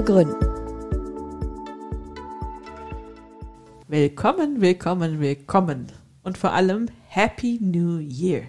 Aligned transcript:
zu 0.00 0.04
gründen. 0.04 0.46
Willkommen, 3.86 4.60
willkommen, 4.62 5.20
willkommen. 5.20 5.92
Und 6.22 6.38
vor 6.38 6.52
allem 6.52 6.86
Happy 7.08 7.58
New 7.60 7.98
Year. 7.98 8.44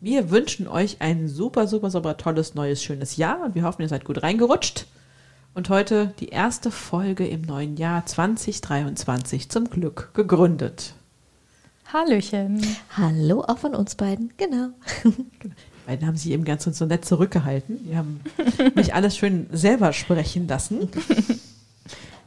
Wir 0.00 0.30
wünschen 0.32 0.66
euch 0.66 0.96
ein 1.00 1.28
super, 1.28 1.68
super, 1.68 1.90
super 1.90 2.16
tolles, 2.16 2.56
neues, 2.56 2.82
schönes 2.82 3.16
Jahr 3.16 3.44
und 3.44 3.54
wir 3.54 3.62
hoffen, 3.62 3.82
ihr 3.82 3.88
seid 3.88 4.04
gut 4.04 4.22
reingerutscht. 4.22 4.86
Und 5.54 5.70
heute 5.70 6.12
die 6.18 6.30
erste 6.30 6.72
Folge 6.72 7.26
im 7.28 7.42
neuen 7.42 7.76
Jahr 7.76 8.04
2023 8.04 9.48
zum 9.50 9.70
Glück 9.70 10.10
gegründet. 10.14 10.94
Hallöchen. 11.92 12.66
Hallo 12.96 13.42
auch 13.42 13.58
von 13.58 13.76
uns 13.76 13.94
beiden, 13.94 14.32
genau. 14.36 14.70
Beiden 15.88 16.06
haben 16.06 16.16
sich 16.18 16.32
eben 16.32 16.44
ganz 16.44 16.64
so 16.64 16.84
nett 16.84 17.06
zurückgehalten. 17.06 17.78
Die 17.88 17.96
haben 17.96 18.20
mich 18.74 18.94
alles 18.94 19.16
schön 19.16 19.46
selber 19.52 19.94
sprechen 19.94 20.46
lassen. 20.46 20.90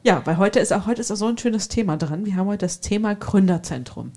Ja, 0.01 0.25
weil 0.25 0.37
heute 0.37 0.59
ist 0.59 0.73
auch 0.73 0.87
heute 0.87 1.01
ist 1.01 1.11
auch 1.11 1.15
so 1.15 1.27
ein 1.27 1.37
schönes 1.37 1.67
Thema 1.67 1.95
dran. 1.95 2.25
Wir 2.25 2.37
haben 2.37 2.47
heute 2.47 2.65
das 2.65 2.79
Thema 2.79 3.13
Gründerzentrum. 3.13 4.13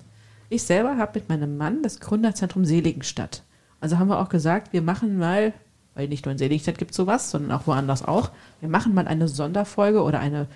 Ich 0.49 0.63
selber 0.63 0.97
habe 0.97 1.19
mit 1.19 1.29
meinem 1.29 1.59
Mann 1.59 1.83
das 1.83 2.01
Gründerzentrum 2.01 2.65
Seligenstadt. 2.65 3.43
Also 3.83 3.99
haben 3.99 4.09
wir 4.09 4.19
auch 4.19 4.31
gesagt, 4.31 4.73
wir 4.73 4.81
machen 4.81 5.19
mal, 5.19 5.53
weil 5.95 6.09
nicht 6.09 6.25
nur 6.25 6.33
in 6.33 6.39
Seligenstadt 6.39 6.79
gibt 6.79 6.93
es 6.93 6.97
sowas, 6.97 7.31
sondern 7.31 7.53
auch 7.53 7.67
woanders 7.67 8.03
auch, 8.03 8.31
wir 8.61 8.71
machen 8.71 8.95
mal 8.95 9.07
eine 9.07 9.29
Sonderfolge 9.29 10.03
oder 10.03 10.21
eine, 10.21 10.47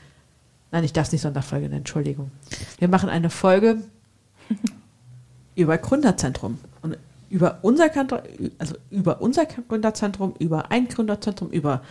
nein, 0.72 0.82
ich 0.82 0.94
darf 0.94 1.08
es 1.08 1.12
nicht 1.12 1.20
Sonderfolge 1.20 1.66
nennen, 1.66 1.80
Entschuldigung. 1.80 2.30
Wir 2.78 2.88
machen 2.88 3.10
eine 3.10 3.28
Folge 3.28 3.82
über 5.56 5.76
Gründerzentrum 5.76 6.58
über 7.30 7.58
unser, 7.62 7.90
also 8.58 8.74
über 8.90 9.20
unser 9.20 9.46
Gründerzentrum, 9.46 10.34
über 10.38 10.70
ein 10.70 10.88
Gründerzentrum, 10.88 11.50
über 11.50 11.82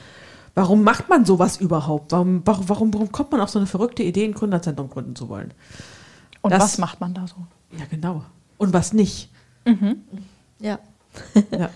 warum 0.56 0.84
macht 0.84 1.10
man 1.10 1.26
sowas 1.26 1.58
überhaupt? 1.58 2.12
Warum, 2.12 2.42
warum, 2.46 2.94
warum, 2.94 3.12
kommt 3.12 3.32
man 3.32 3.42
auf 3.42 3.50
so 3.50 3.60
eine 3.60 3.68
verrückte 3.68 4.04
Idee, 4.04 4.26
ein 4.26 4.34
Gründerzentrum 4.34 4.90
gründen 4.90 5.16
zu 5.16 5.30
wollen? 5.30 5.54
Und 6.42 6.52
Das- 6.52 6.62
was 6.64 6.78
macht 6.78 7.00
man 7.00 7.14
da 7.14 7.28
so? 7.28 7.36
Ja, 7.78 7.86
genau. 7.90 8.24
Und 8.58 8.74
was 8.74 8.94
nicht? 8.94 9.30
Ja. 10.60 10.80
Ja. 11.52 11.70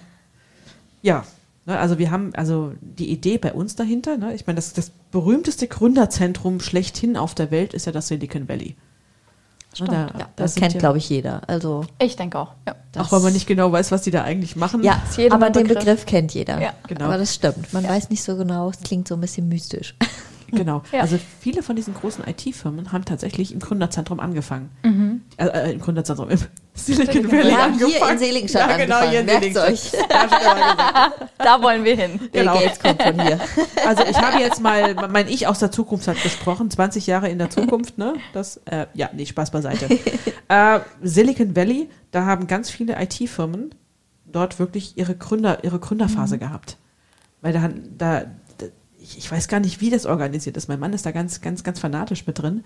Ja. 1.01 1.25
Ne, 1.65 1.77
also 1.77 1.99
wir 1.99 2.09
haben 2.09 2.31
also 2.35 2.73
die 2.81 3.11
Idee 3.11 3.37
bei 3.37 3.53
uns 3.53 3.75
dahinter, 3.75 4.17
ne, 4.17 4.33
ich 4.33 4.47
meine, 4.47 4.55
das, 4.55 4.73
das 4.73 4.91
berühmteste 5.11 5.67
Gründerzentrum 5.67 6.59
schlechthin 6.59 7.17
auf 7.17 7.35
der 7.35 7.51
Welt 7.51 7.73
ist 7.75 7.85
ja 7.85 7.91
das 7.91 8.07
Silicon 8.07 8.49
Valley. 8.49 8.75
Ne, 9.79 9.87
da- 9.87 9.93
Ja, 9.93 10.07
da 10.17 10.27
das 10.35 10.55
kennt, 10.55 10.73
ja- 10.73 10.79
glaube 10.79 10.97
ich, 10.97 11.07
jeder. 11.09 11.41
Also, 11.47 11.85
Ich 11.99 12.15
denke 12.17 12.37
auch. 12.39 12.49
Ja. 12.67 12.75
Auch 13.01 13.11
wenn 13.13 13.21
man 13.21 13.31
nicht 13.33 13.47
genau 13.47 13.71
weiß, 13.71 13.91
was 13.91 14.01
die 14.01 14.11
da 14.11 14.23
eigentlich 14.23 14.55
machen. 14.57 14.83
ja, 14.83 15.01
aber 15.29 15.49
den 15.49 15.63
Begriff. 15.67 15.79
Begriff 15.85 16.05
kennt 16.05 16.33
jeder. 16.33 16.59
Ja. 16.61 16.73
Genau. 16.87 17.05
Aber 17.05 17.17
das 17.17 17.33
stimmt. 17.33 17.71
Man 17.73 17.87
weiß 17.87 18.09
nicht 18.09 18.21
so 18.21 18.35
genau, 18.35 18.69
es 18.69 18.79
klingt 18.81 19.07
so 19.07 19.15
ein 19.15 19.21
bisschen 19.21 19.47
mystisch. 19.47 19.95
Genau. 20.57 20.83
Ja. 20.91 21.01
Also 21.01 21.17
viele 21.39 21.63
von 21.63 21.75
diesen 21.75 21.93
großen 21.93 22.23
IT-Firmen 22.27 22.91
haben 22.91 23.05
tatsächlich 23.05 23.53
im 23.53 23.59
Gründerzentrum 23.59 24.19
angefangen. 24.19 24.69
Äh, 25.37 25.45
äh, 25.47 25.71
Im 25.73 25.79
Gründerzentrum, 25.79 26.29
im 26.29 26.39
Silicon 26.73 27.31
Valley 27.31 27.49
Ja, 27.51 27.63
angefangen. 27.65 27.91
hier 27.91 28.11
in 28.11 28.17
Seligenstadt 28.19 28.69
Ja, 28.69 28.77
genau, 28.77 28.95
angefangen. 28.97 29.27
hier 29.27 29.47
in 29.49 29.57
euch. 29.57 29.93
Immer 29.93 30.23
gesagt. 30.25 31.29
Da 31.37 31.61
wollen 31.61 31.83
wir 31.83 31.95
hin. 31.95 32.17
Bill 32.19 32.29
Genau. 32.31 32.53
Gates 32.59 32.79
kommt 32.79 33.01
von 33.01 33.21
hier. 33.21 33.39
Also 33.87 34.03
ich 34.09 34.17
habe 34.21 34.39
jetzt 34.39 34.61
mal, 34.61 34.93
mein 35.09 35.27
Ich 35.27 35.47
aus 35.47 35.59
der 35.59 35.71
Zukunft 35.71 36.07
hat 36.07 36.21
gesprochen, 36.21 36.69
20 36.69 37.07
Jahre 37.07 37.29
in 37.29 37.39
der 37.39 37.49
Zukunft, 37.49 37.97
ne? 37.97 38.13
Das, 38.33 38.57
äh, 38.65 38.85
ja, 38.93 39.09
nee, 39.13 39.25
Spaß 39.25 39.51
beiseite. 39.51 39.87
äh, 40.49 40.79
Silicon 41.01 41.55
Valley, 41.55 41.89
da 42.11 42.25
haben 42.25 42.45
ganz 42.47 42.69
viele 42.69 43.01
IT-Firmen 43.01 43.73
dort 44.25 44.59
wirklich 44.59 44.97
ihre 44.97 45.15
Gründer, 45.15 45.63
ihre 45.63 45.79
Gründerphase 45.79 46.37
gehabt. 46.37 46.77
Weil 47.41 47.53
da, 47.53 47.69
da 47.97 48.25
ich, 49.11 49.17
ich 49.17 49.31
weiß 49.31 49.47
gar 49.47 49.59
nicht, 49.59 49.81
wie 49.81 49.89
das 49.89 50.05
organisiert 50.05 50.57
ist. 50.57 50.67
Mein 50.67 50.79
Mann 50.79 50.93
ist 50.93 51.05
da 51.05 51.11
ganz, 51.11 51.41
ganz, 51.41 51.63
ganz 51.63 51.79
fanatisch 51.79 52.25
mit 52.25 52.39
drin. 52.39 52.63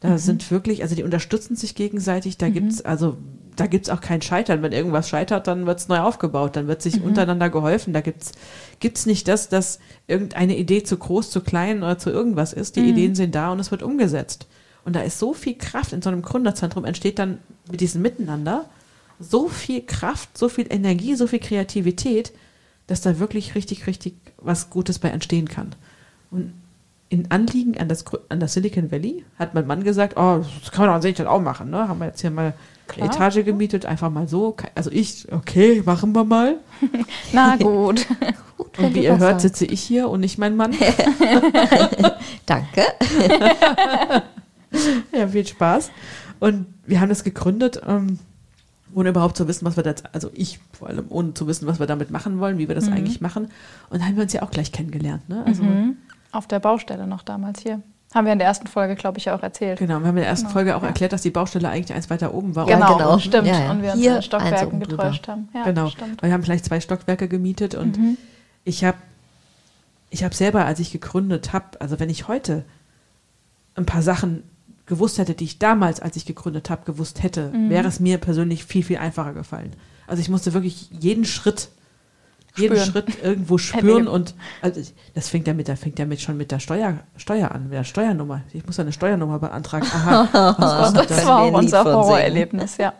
Da 0.00 0.18
sind 0.18 0.50
wirklich, 0.50 0.82
also 0.82 0.96
die 0.96 1.04
unterstützen 1.04 1.54
sich 1.54 1.76
gegenseitig, 1.76 2.36
da 2.36 2.48
gibt's 2.48 2.82
also, 2.84 3.18
da 3.54 3.68
gibt's 3.68 3.88
auch 3.88 4.00
kein 4.00 4.20
Scheitern. 4.20 4.60
Wenn 4.60 4.72
irgendwas 4.72 5.08
scheitert, 5.08 5.46
dann 5.46 5.64
wird's 5.64 5.86
neu 5.86 6.00
aufgebaut, 6.00 6.56
dann 6.56 6.66
wird 6.66 6.82
sich 6.82 7.00
untereinander 7.04 7.50
geholfen. 7.50 7.92
Da 7.92 8.00
gibt's 8.00 8.32
gibt's 8.80 9.06
nicht 9.06 9.28
das, 9.28 9.48
dass 9.48 9.78
irgendeine 10.08 10.56
Idee 10.58 10.82
zu 10.82 10.96
groß, 10.96 11.30
zu 11.30 11.40
klein 11.40 11.84
oder 11.84 11.98
zu 11.98 12.10
irgendwas 12.10 12.52
ist. 12.52 12.74
Die 12.74 12.88
Ideen 12.88 13.14
sind 13.14 13.36
da 13.36 13.52
und 13.52 13.60
es 13.60 13.70
wird 13.70 13.84
umgesetzt. 13.84 14.48
Und 14.84 14.96
da 14.96 15.02
ist 15.02 15.20
so 15.20 15.34
viel 15.34 15.54
Kraft 15.56 15.92
in 15.92 16.02
so 16.02 16.10
einem 16.10 16.22
Gründerzentrum, 16.22 16.84
entsteht 16.84 17.20
dann 17.20 17.38
mit 17.70 17.80
diesem 17.80 18.02
Miteinander 18.02 18.68
so 19.20 19.48
viel 19.48 19.82
Kraft, 19.82 20.36
so 20.36 20.48
viel 20.48 20.66
Energie, 20.68 21.14
so 21.14 21.28
viel 21.28 21.38
Kreativität, 21.38 22.32
dass 22.88 23.02
da 23.02 23.20
wirklich 23.20 23.54
richtig, 23.54 23.86
richtig 23.86 24.14
was 24.44 24.70
Gutes 24.70 24.98
bei 24.98 25.08
entstehen 25.08 25.48
kann. 25.48 25.74
Und 26.30 26.52
in 27.08 27.30
Anliegen 27.30 27.76
an 27.78 27.88
das, 27.88 28.04
an 28.30 28.40
das 28.40 28.54
Silicon 28.54 28.90
Valley 28.90 29.24
hat 29.38 29.52
mein 29.54 29.66
Mann 29.66 29.84
gesagt, 29.84 30.16
oh, 30.16 30.42
das 30.60 30.70
kann 30.70 30.80
man 30.80 30.88
doch 30.88 30.94
an 30.94 31.02
Seligenstadt 31.02 31.26
auch 31.26 31.42
machen. 31.42 31.68
Ne? 31.70 31.86
Haben 31.86 32.00
wir 32.00 32.06
jetzt 32.06 32.22
hier 32.22 32.30
mal 32.30 32.42
eine 32.44 32.54
Klar. 32.86 33.08
Etage 33.10 33.44
gemietet, 33.44 33.84
einfach 33.84 34.10
mal 34.10 34.28
so. 34.28 34.56
Also 34.74 34.90
ich, 34.90 35.30
okay, 35.30 35.82
machen 35.84 36.14
wir 36.14 36.24
mal. 36.24 36.56
Na 37.32 37.56
gut. 37.60 38.06
Gut, 38.56 38.78
Und 38.78 38.94
wie 38.94 39.04
ihr 39.04 39.18
hört, 39.18 39.42
sagst. 39.42 39.42
sitze 39.42 39.66
ich 39.66 39.82
hier 39.82 40.08
und 40.08 40.20
nicht 40.20 40.38
mein 40.38 40.56
Mann. 40.56 40.72
Danke. 42.46 42.82
Ja, 45.14 45.28
viel 45.28 45.46
Spaß. 45.46 45.90
Und 46.40 46.66
wir 46.86 47.00
haben 47.00 47.10
das 47.10 47.24
gegründet, 47.24 47.82
ähm, 47.86 48.18
ohne 48.94 49.10
überhaupt 49.10 49.36
zu 49.36 49.48
wissen, 49.48 49.64
was 49.64 49.76
wir 49.76 49.82
da, 49.82 49.94
also 50.12 50.30
ich 50.34 50.60
vor 50.72 50.88
allem, 50.88 51.06
ohne 51.08 51.34
zu 51.34 51.46
wissen, 51.46 51.66
was 51.66 51.78
wir 51.78 51.86
damit 51.86 52.10
machen 52.10 52.38
wollen, 52.38 52.58
wie 52.58 52.68
wir 52.68 52.74
das 52.74 52.88
eigentlich 52.88 53.20
machen. 53.20 53.48
Und 53.90 54.00
da 54.00 54.06
haben 54.06 54.16
wir 54.16 54.22
uns 54.22 54.32
ja 54.32 54.42
auch 54.42 54.50
gleich 54.50 54.72
kennengelernt. 54.72 55.28
Ne? 55.28 55.42
Also, 55.46 55.62
Auf 56.32 56.46
der 56.46 56.60
Baustelle 56.60 57.06
noch 57.06 57.22
damals 57.22 57.60
hier. 57.60 57.80
Haben 58.14 58.26
wir 58.26 58.32
in 58.34 58.38
der 58.38 58.48
ersten 58.48 58.66
Folge, 58.66 58.94
glaube 58.94 59.18
ich, 59.18 59.24
ja 59.24 59.34
auch 59.34 59.42
erzählt. 59.42 59.78
Genau, 59.78 60.00
wir 60.00 60.06
haben 60.06 60.16
in 60.16 60.22
der 60.22 60.26
ersten 60.26 60.46
Genau, 60.46 60.52
Folge 60.52 60.76
auch 60.76 60.82
ja. 60.82 60.88
erklärt, 60.88 61.14
dass 61.14 61.22
die 61.22 61.30
Baustelle 61.30 61.68
eigentlich 61.70 61.96
eins 61.96 62.10
weiter 62.10 62.34
oben 62.34 62.54
war. 62.54 62.66
Genau, 62.66 62.96
genau. 62.98 63.18
stimmt. 63.18 63.46
Ja, 63.46 63.58
ja. 63.58 63.70
Und 63.70 63.82
wir 63.82 63.92
uns 63.92 64.00
Hier 64.00 64.16
in 64.16 64.22
Stockwerken 64.22 64.80
getäuscht 64.80 65.28
haben. 65.28 65.48
Ja, 65.54 65.64
genau. 65.64 65.88
stimmt. 65.88 66.22
Wir 66.22 66.32
haben 66.32 66.42
vielleicht 66.42 66.66
zwei 66.66 66.80
Stockwerke 66.80 67.26
gemietet 67.28 67.74
und 67.74 67.98
ich 68.64 68.84
habe 68.84 68.98
ich 70.10 70.22
habe 70.22 70.34
selber, 70.34 70.66
als 70.66 70.78
ich 70.78 70.92
gegründet 70.92 71.54
habe, 71.54 71.80
also 71.80 71.98
wenn 71.98 72.10
ich 72.10 72.28
heute 72.28 72.64
ein 73.76 73.86
paar 73.86 74.02
Sachen 74.02 74.42
gewusst 74.92 75.16
hätte, 75.18 75.34
die 75.34 75.44
ich 75.44 75.58
damals, 75.58 76.00
als 76.00 76.16
ich 76.16 76.26
gegründet 76.26 76.68
habe, 76.70 76.84
gewusst 76.84 77.22
hätte, 77.22 77.50
wäre 77.68 77.88
es 77.88 77.98
mir 77.98 78.18
persönlich 78.18 78.64
viel, 78.64 78.82
viel 78.84 78.98
einfacher 78.98 79.32
gefallen. 79.32 79.72
Also 80.06 80.20
ich 80.20 80.28
musste 80.28 80.52
wirklich 80.52 80.90
jeden 80.90 81.24
Schritt, 81.24 81.70
jeden 82.56 82.76
Spüren. 82.76 82.90
Schritt 82.90 83.22
irgendwo 83.24 83.56
spüren 83.68 84.06
und 84.08 84.34
also 84.60 84.80
ich- 84.80 84.92
das 85.14 85.28
fängt 85.30 85.46
ja 85.46 85.54
mit, 85.54 85.68
der 85.68 85.78
fängt 85.78 85.98
ja 85.98 86.04
mit 86.04 86.20
schon 86.20 86.36
mit 86.36 86.50
der 86.50 86.58
Steuer, 86.58 86.98
Steuer 87.16 87.50
an, 87.52 87.64
mit 87.64 87.72
der 87.72 87.84
Steuernummer. 87.84 88.42
Ich 88.52 88.66
muss 88.66 88.78
eine 88.78 88.92
Steuernummer 88.92 89.38
beantragen. 89.38 89.86
Aha, 89.86 90.28
was 90.58 90.92
Das 90.92 91.06
das? 91.06 91.26
war 91.26 91.40
auch 91.40 91.52
unser 91.54 91.84
Horrorerlebnis, 91.84 92.76
ja. 92.76 92.92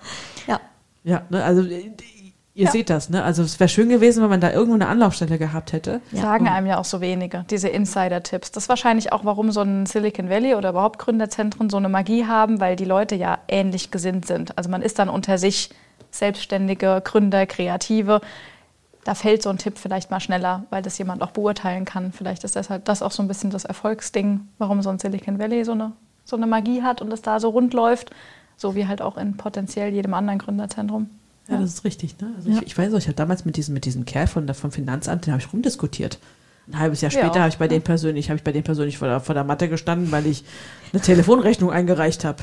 Ja. 0.46 0.60
Ja, 1.04 1.22
ne, 1.30 1.44
also 1.44 1.62
äh, 1.62 1.90
ihr 2.54 2.66
Ja. 2.66 2.70
seht 2.70 2.90
das, 2.90 3.08
ne? 3.08 3.22
Also 3.24 3.42
es 3.42 3.58
wäre 3.60 3.68
schön 3.68 3.88
gewesen, 3.88 4.22
wenn 4.22 4.30
man 4.30 4.40
da 4.40 4.50
irgendwo 4.50 4.74
eine 4.74 4.88
Anlaufstelle 4.88 5.38
gehabt 5.38 5.72
hätte. 5.72 6.00
Ja. 6.10 6.22
Sagen 6.22 6.48
einem 6.48 6.66
ja 6.66 6.78
auch 6.78 6.84
so 6.84 7.00
wenige, 7.00 7.44
diese 7.50 7.68
Insider-Tipps. 7.68 8.52
Das 8.52 8.64
ist 8.64 8.68
wahrscheinlich 8.68 9.12
auch, 9.12 9.24
warum 9.24 9.50
so 9.52 9.62
ein 9.62 9.86
Silicon 9.86 10.28
Valley 10.28 10.54
oder 10.54 10.70
überhaupt 10.70 10.98
Gründerzentren 10.98 11.70
so 11.70 11.76
eine 11.78 11.88
Magie 11.88 12.26
haben, 12.26 12.60
weil 12.60 12.76
die 12.76 12.84
Leute 12.84 13.14
ja 13.14 13.38
ähnlich 13.48 13.90
gesinnt 13.90 14.26
sind. 14.26 14.56
Also 14.58 14.68
man 14.70 14.82
ist 14.82 14.98
dann 14.98 15.08
unter 15.08 15.38
sich 15.38 15.70
Selbstständige, 16.10 17.00
Gründer, 17.04 17.46
Kreative. 17.46 18.20
Da 19.04 19.14
fällt 19.14 19.42
so 19.42 19.50
ein 19.50 19.58
Tipp 19.58 19.78
vielleicht 19.78 20.10
mal 20.10 20.20
schneller, 20.20 20.64
weil 20.70 20.82
das 20.82 20.98
jemand 20.98 21.22
auch 21.22 21.30
beurteilen 21.32 21.84
kann. 21.84 22.12
Vielleicht 22.12 22.44
ist 22.44 22.54
deshalb 22.54 22.84
das 22.84 23.02
auch 23.02 23.10
so 23.10 23.22
ein 23.22 23.28
bisschen 23.28 23.50
das 23.50 23.64
Erfolgsding, 23.64 24.46
warum 24.58 24.82
so 24.82 24.90
ein 24.90 24.98
Silicon 24.98 25.38
Valley 25.38 25.64
so 25.64 25.72
eine, 25.72 25.92
so 26.24 26.36
eine 26.36 26.46
Magie 26.46 26.82
hat 26.82 27.00
und 27.02 27.12
es 27.12 27.22
da 27.22 27.40
so 27.40 27.48
rund 27.48 27.72
läuft. 27.74 28.10
So 28.58 28.76
wie 28.76 28.86
halt 28.86 29.02
auch 29.02 29.16
in 29.16 29.36
potenziell 29.36 29.92
jedem 29.92 30.14
anderen 30.14 30.38
Gründerzentrum. 30.38 31.08
Ja, 31.48 31.58
das 31.58 31.70
ist 31.74 31.84
richtig. 31.84 32.18
Ne? 32.20 32.32
Also 32.36 32.50
Ja. 32.50 32.56
ich, 32.58 32.62
ich 32.68 32.78
weiß 32.78 32.92
auch, 32.94 32.98
ich 32.98 33.06
habe 33.06 33.14
damals 33.16 33.44
mit 33.44 33.56
diesem, 33.56 33.74
mit 33.74 33.84
diesem 33.84 34.04
Kerl 34.04 34.26
von, 34.26 34.46
der- 34.46 34.54
vom 34.54 34.70
Finanzamt, 34.72 35.26
den 35.26 35.32
habe 35.32 35.42
ich 35.42 35.52
rumdiskutiert. 35.52 36.18
Ein 36.68 36.78
halbes 36.78 37.00
Jahr 37.00 37.10
Ja. 37.12 37.18
später 37.20 37.40
habe 37.40 37.48
ich 37.48 37.58
bei 37.58 37.66
denen 37.68 37.82
persönlich, 37.82 38.30
habe 38.30 38.36
ich 38.38 38.44
bei 38.44 38.52
denen 38.52 38.64
persönlich 38.64 38.98
vor 38.98 39.08
der, 39.08 39.20
vor 39.20 39.34
der 39.34 39.44
Matte 39.44 39.68
gestanden, 39.68 40.12
weil 40.12 40.26
ich 40.26 40.44
eine 40.92 41.02
Telefonrechnung 41.02 41.70
eingereicht 41.72 42.24
habe. 42.24 42.42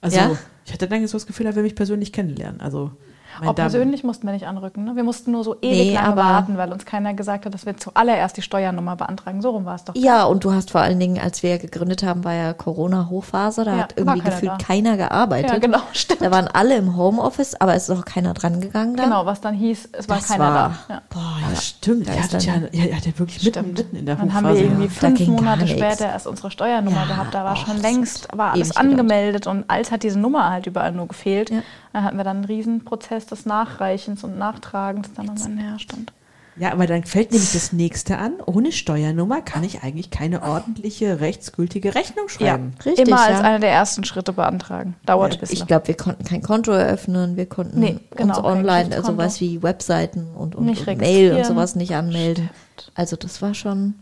Also 0.00 0.16
Ja? 0.16 0.36
ich 0.64 0.72
hatte 0.72 0.88
dann 0.88 1.06
so 1.06 1.16
das 1.16 1.26
Gefühl, 1.26 1.46
er 1.46 1.54
will 1.54 1.62
mich 1.62 1.74
persönlich 1.76 2.12
kennenlernen. 2.12 2.60
Also 2.60 2.90
Meine 3.38 3.50
Auch 3.50 3.54
persönlich 3.54 4.04
mussten 4.04 4.26
wir 4.26 4.32
nicht 4.32 4.46
anrücken. 4.46 4.84
Ne? 4.84 4.96
Wir 4.96 5.04
mussten 5.04 5.30
nur 5.32 5.44
so 5.44 5.56
ewig 5.60 5.88
Nee, 5.88 5.94
lange 5.94 6.16
warten, 6.16 6.56
weil 6.56 6.72
uns 6.72 6.84
keiner 6.84 7.14
gesagt 7.14 7.44
hat, 7.46 7.52
dass 7.54 7.66
wir 7.66 7.76
zuallererst 7.76 8.36
die 8.36 8.42
Steuernummer 8.42 8.96
beantragen. 8.96 9.42
So 9.42 9.50
rum 9.50 9.64
war 9.64 9.74
es 9.76 9.84
doch. 9.84 9.94
Ja, 9.96 10.24
und 10.24 10.44
du 10.44 10.52
hast 10.52 10.70
vor 10.70 10.80
allen 10.80 10.98
Dingen, 10.98 11.18
als 11.18 11.42
wir 11.42 11.58
gegründet 11.58 12.02
haben, 12.02 12.24
war 12.24 12.32
ja 12.34 12.52
Corona-Hochphase, 12.52 13.64
da 13.64 13.72
Ja, 13.76 13.82
hat 13.82 13.94
irgendwie 13.96 14.20
keiner 14.20 14.34
gefühlt 14.34 14.52
da. 14.52 14.56
keiner 14.58 14.96
gearbeitet. 14.96 15.50
Ja, 15.50 15.58
genau, 15.58 15.78
stimmt. 15.92 16.22
Da 16.22 16.30
waren 16.30 16.48
alle 16.48 16.76
im 16.76 16.96
Homeoffice, 16.96 17.60
aber 17.60 17.74
es 17.74 17.88
ist 17.88 17.98
auch 17.98 18.04
keiner 18.04 18.34
dran 18.34 18.60
gegangen 18.60 18.96
dann. 18.96 19.06
Genau, 19.10 19.26
was 19.26 19.40
dann 19.40 19.54
hieß, 19.54 19.88
es 19.92 20.08
war 20.08 20.16
Das 20.16 20.28
keiner 20.28 20.44
war- 20.44 20.74
da. 20.88 20.94
Ja. 20.94 21.02
Boah, 21.10 21.50
Ja, 21.50 21.56
stimmt. 21.56 22.08
Da 22.08 22.14
Ihr 22.14 22.22
hattet 22.22 22.44
ja, 22.44 22.52
dann- 22.54 22.68
ihr 22.72 22.96
hattet 22.96 23.18
wirklich 23.18 23.44
mitten, 23.44 23.72
mitten 23.72 23.96
in 23.96 24.06
der 24.06 24.16
Dann 24.16 24.26
Hochphase. 24.28 24.46
haben 24.46 24.54
wir 24.56 24.62
irgendwie 24.62 24.86
Da 24.88 24.92
fünf 24.92 25.26
Monate 25.28 25.68
später 25.68 26.06
erst 26.06 26.26
unsere 26.26 26.50
Steuernummer 26.50 27.00
Ja, 27.02 27.06
gehabt. 27.06 27.34
Da 27.34 27.44
war 27.44 27.52
oh, 27.54 27.66
schon 27.66 27.80
längst, 27.80 28.28
war 28.36 28.52
alles 28.52 28.76
angemeldet 28.76 29.46
und 29.46 29.64
als 29.68 29.90
hat 29.90 30.02
diese 30.02 30.18
Nummer 30.18 30.50
halt 30.50 30.66
überall 30.66 30.92
nur 30.92 31.06
gefehlt. 31.08 31.50
Ja. 31.50 31.58
Dann 31.92 32.04
hatten 32.04 32.16
wir 32.18 32.24
dann 32.24 32.36
einen 32.38 32.44
Riesenprozess 32.44 33.25
des 33.26 33.46
Nachreichens 33.46 34.24
und 34.24 34.38
Nachtragens 34.38 35.12
dann 35.14 35.28
an 35.30 35.38
meinen 35.38 35.58
Herstand. 35.58 36.12
Ja, 36.58 36.72
aber 36.72 36.86
dann 36.86 37.04
fällt 37.04 37.32
nämlich 37.32 37.52
das 37.52 37.72
nächste 37.72 38.16
an. 38.16 38.34
Ohne 38.46 38.72
Steuernummer 38.72 39.42
kann 39.42 39.62
ich 39.62 39.82
eigentlich 39.82 40.10
keine 40.10 40.42
ordentliche, 40.42 41.20
rechtsgültige 41.20 41.94
Rechnung 41.94 42.30
schreiben. 42.30 42.72
Richtig, 42.84 43.06
Immer 43.06 43.20
als 43.20 43.40
ja. 43.40 43.44
einer 43.44 43.58
der 43.58 43.70
ersten 43.70 44.04
Schritte 44.04 44.32
beantragen. 44.32 44.96
Dauert 45.04 45.34
ein 45.34 45.40
bisschen. 45.40 45.58
Ich 45.58 45.66
glaube, 45.66 45.88
wir 45.88 45.96
konnten 45.98 46.24
kein 46.24 46.40
Konto 46.40 46.72
eröffnen, 46.72 47.36
wir 47.36 47.46
konnten 47.46 47.78
Nee, 47.78 47.98
genau, 48.16 48.38
uns 48.38 48.44
online 48.46 49.02
sowas 49.02 49.38
wie 49.42 49.62
Webseiten 49.62 50.28
und, 50.34 50.54
und, 50.54 50.64
Nicht 50.64 50.86
und 50.88 50.98
Mail 50.98 51.34
und 51.36 51.44
sowas 51.44 51.74
nicht 51.74 51.94
anmelden. 51.94 52.48
Also 52.94 53.16
das 53.16 53.42
war 53.42 53.52
schon, 53.52 53.94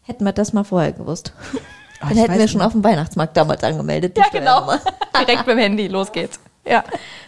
hätten 0.00 0.24
wir 0.24 0.32
das 0.32 0.54
mal 0.54 0.64
vorher 0.64 0.92
gewusst. 0.92 1.34
Ah, 2.04 2.08
Dann 2.08 2.18
hätten 2.18 2.36
wir 2.36 2.48
schon 2.48 2.58
nicht. 2.58 2.66
auf 2.66 2.72
dem 2.72 2.82
Weihnachtsmarkt 2.82 3.36
damals 3.36 3.62
angemeldet. 3.62 4.18
ja, 4.18 4.24
genau. 4.32 4.72
Direkt 5.20 5.46
dem 5.46 5.56
Handy, 5.56 5.86
los 5.86 6.10
geht's. 6.10 6.40
Ja. 6.64 6.84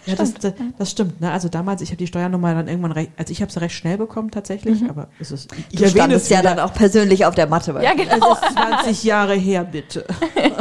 Ja, 0.06 0.14
das, 0.14 0.34
das, 0.34 0.52
das 0.78 0.90
stimmt. 0.92 1.20
Ne? 1.20 1.30
Also 1.32 1.48
damals, 1.48 1.82
ich 1.82 1.88
habe 1.88 1.96
die 1.96 2.06
Steuernummer 2.06 2.54
dann 2.54 2.68
irgendwann 2.68 2.92
recht, 2.92 3.10
also 3.16 3.32
ich 3.32 3.42
habe 3.42 3.50
sie 3.50 3.60
recht 3.60 3.74
schnell 3.74 3.98
bekommen 3.98 4.30
tatsächlich, 4.30 4.88
aber 4.88 5.08
es 5.18 5.32
ist, 5.32 5.50
ich 5.70 5.76
Du 5.78 5.84
erwähne 5.84 5.90
standest 5.90 6.24
es 6.26 6.28
ja 6.30 6.38
wieder. 6.40 6.50
dann 6.54 6.60
auch 6.60 6.72
persönlich 6.72 7.24
auf 7.26 7.34
der 7.34 7.48
Matte. 7.48 7.72
ja, 7.82 7.94
genau. 7.94 8.32
Es 8.34 8.42
ist 8.48 8.52
20 8.54 9.04
Jahre 9.04 9.34
her, 9.34 9.64
bitte. 9.64 10.04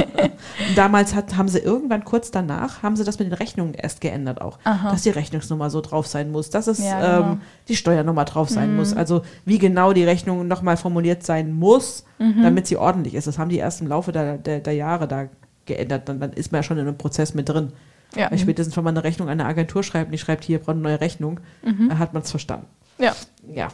Damals 0.75 1.13
hat, 1.13 1.35
haben 1.35 1.47
sie 1.49 1.59
irgendwann 1.59 2.03
kurz 2.03 2.31
danach, 2.31 2.83
haben 2.83 2.95
sie 2.95 3.03
das 3.03 3.19
mit 3.19 3.27
den 3.27 3.33
Rechnungen 3.33 3.73
erst 3.73 4.01
geändert 4.01 4.41
auch. 4.41 4.57
Dass 4.63 5.03
die 5.03 5.09
Rechnungsnummer 5.09 5.69
so 5.69 5.81
drauf 5.81 6.07
sein 6.07 6.31
muss, 6.31 6.49
dass 6.49 6.67
es 6.67 6.79
Ja, 6.79 7.17
genau. 7.17 7.31
ähm, 7.33 7.41
die 7.67 7.75
Steuernummer 7.75 8.25
drauf 8.25 8.49
sein 8.49 8.75
muss. 8.75 8.93
Also 8.95 9.21
wie 9.45 9.57
genau 9.59 9.93
die 9.93 10.03
Rechnung 10.03 10.47
nochmal 10.47 10.77
formuliert 10.77 11.23
sein 11.23 11.51
muss, 11.53 12.05
damit 12.17 12.67
sie 12.67 12.77
ordentlich 12.77 13.13
ist. 13.15 13.27
Das 13.27 13.37
haben 13.37 13.49
die 13.49 13.57
erst 13.57 13.81
im 13.81 13.87
Laufe 13.87 14.11
der, 14.11 14.37
der, 14.37 14.59
der 14.59 14.73
Jahre 14.73 15.07
da 15.07 15.25
geändert. 15.65 16.07
Dann, 16.09 16.19
dann 16.19 16.33
ist 16.33 16.51
man 16.51 16.59
ja 16.59 16.63
schon 16.63 16.77
in 16.77 16.87
einem 16.87 16.97
Prozess 16.97 17.33
mit 17.33 17.49
drin. 17.49 17.73
Ja. 18.15 18.29
Weil 18.31 18.37
spätestens, 18.37 18.75
wenn 18.77 18.83
man 18.83 18.95
eine 18.95 19.03
Rechnung 19.03 19.27
an 19.29 19.39
eine 19.39 19.45
Agentur 19.49 19.83
schreibt 19.83 20.05
und 20.07 20.11
die 20.11 20.17
schreibt, 20.17 20.43
hier 20.43 20.59
braucht 20.59 20.71
eine 20.71 20.81
neue 20.81 21.01
Rechnung, 21.01 21.39
dann 21.63 21.97
hat 21.99 22.13
man 22.13 22.23
es 22.23 22.31
verstanden. 22.31 22.67
ja. 22.97 23.13
Ja. 23.53 23.69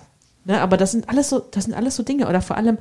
Ne, 0.46 0.62
aber 0.62 0.78
das 0.78 0.94
sind 0.94 1.10
alles 1.10 1.30
so, 1.30 1.40
das 1.40 1.66
sind 1.66 1.74
alles 1.74 1.98
so 1.98 2.04
Dinge. 2.04 2.28
Oder 2.28 2.42
vor 2.42 2.56
allem 2.56 2.78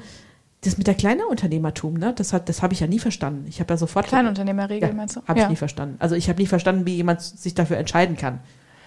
das 0.62 0.78
mit 0.78 0.86
der 0.86 0.94
Kleinunternehmertum, 0.94 1.94
ne? 1.94 2.12
Das 2.14 2.32
hat, 2.32 2.48
das 2.48 2.62
habe 2.62 2.72
ich 2.72 2.80
ja 2.80 2.86
nie 2.86 2.98
verstanden. 2.98 3.46
Ich 3.48 3.60
habe 3.60 3.72
ja 3.74 3.76
sofort. 3.76 4.06
Kleinunternehmerregel, 4.06 4.88
ja, 4.88 4.94
meinst 4.94 5.16
du? 5.16 5.20
Habe 5.26 5.40
ja. 5.40 5.44
ich 5.44 5.50
nie 5.50 5.56
verstanden. 5.56 5.96
Also 5.98 6.14
ich 6.14 6.28
habe 6.28 6.40
nie 6.40 6.46
verstanden, 6.46 6.86
wie 6.86 6.94
jemand 6.96 7.20
sich 7.20 7.54
dafür 7.54 7.76
entscheiden 7.76 8.16
kann. 8.16 8.40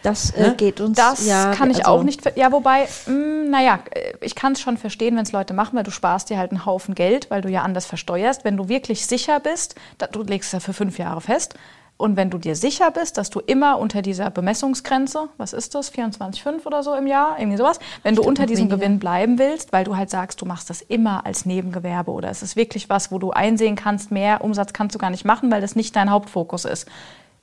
Das 0.03 0.31
äh, 0.31 0.49
Ne? 0.49 0.55
geht 0.55 0.81
uns 0.81 0.97
Das 0.97 1.27
ja. 1.27 1.53
kann 1.53 1.69
ich 1.69 1.85
also, 1.85 1.91
auch 1.91 2.03
nicht. 2.03 2.35
Ja, 2.35 2.51
wobei, 2.51 2.87
mh, 3.05 3.49
naja, 3.49 3.79
äh, 3.91 4.13
ich 4.21 4.35
kann 4.35 4.53
es 4.53 4.61
schon 4.61 4.77
verstehen, 4.77 5.15
wenn 5.15 5.23
es 5.23 5.31
Leute 5.31 5.53
machen, 5.53 5.75
weil 5.77 5.83
du 5.83 5.91
sparst 5.91 6.29
dir 6.29 6.37
halt 6.37 6.51
einen 6.51 6.65
Haufen 6.65 6.95
Geld, 6.95 7.29
weil 7.29 7.41
du 7.41 7.49
ja 7.49 7.61
anders 7.61 7.85
versteuerst. 7.85 8.43
Wenn 8.43 8.57
du 8.57 8.67
wirklich 8.67 9.05
sicher 9.05 9.39
bist, 9.39 9.75
da, 9.97 10.07
du 10.07 10.23
legst 10.23 10.53
ja 10.53 10.59
für 10.59 10.73
fünf 10.73 10.97
Jahre 10.97 11.21
fest. 11.21 11.55
Und 11.97 12.15
wenn 12.15 12.31
du 12.31 12.39
dir 12.39 12.55
sicher 12.55 12.89
bist, 12.89 13.17
dass 13.17 13.29
du 13.29 13.39
immer 13.39 13.77
unter 13.77 14.01
dieser 14.01 14.31
Bemessungsgrenze, 14.31 15.29
was 15.37 15.53
ist 15.53 15.75
das, 15.75 15.93
24,5 15.93 16.65
oder 16.65 16.81
so 16.81 16.95
im 16.95 17.05
Jahr, 17.05 17.37
irgendwie 17.37 17.57
sowas, 17.57 17.79
wenn 18.01 18.15
du 18.15 18.21
glaub, 18.21 18.29
unter 18.29 18.45
diesem 18.47 18.65
weniger. 18.65 18.77
Gewinn 18.77 18.97
bleiben 18.97 19.37
willst, 19.37 19.71
weil 19.71 19.83
du 19.83 19.95
halt 19.95 20.09
sagst, 20.09 20.41
du 20.41 20.45
machst 20.45 20.71
das 20.71 20.81
immer 20.81 21.25
als 21.27 21.45
Nebengewerbe 21.45 22.09
oder 22.09 22.29
es 22.29 22.41
ist 22.41 22.55
wirklich 22.55 22.89
was, 22.89 23.11
wo 23.11 23.19
du 23.19 23.29
einsehen 23.31 23.75
kannst, 23.75 24.11
mehr 24.11 24.43
Umsatz 24.43 24.73
kannst 24.73 24.95
du 24.95 24.99
gar 24.99 25.11
nicht 25.11 25.25
machen, 25.25 25.51
weil 25.51 25.61
das 25.61 25.75
nicht 25.75 25.95
dein 25.95 26.09
Hauptfokus 26.09 26.65
ist. 26.65 26.87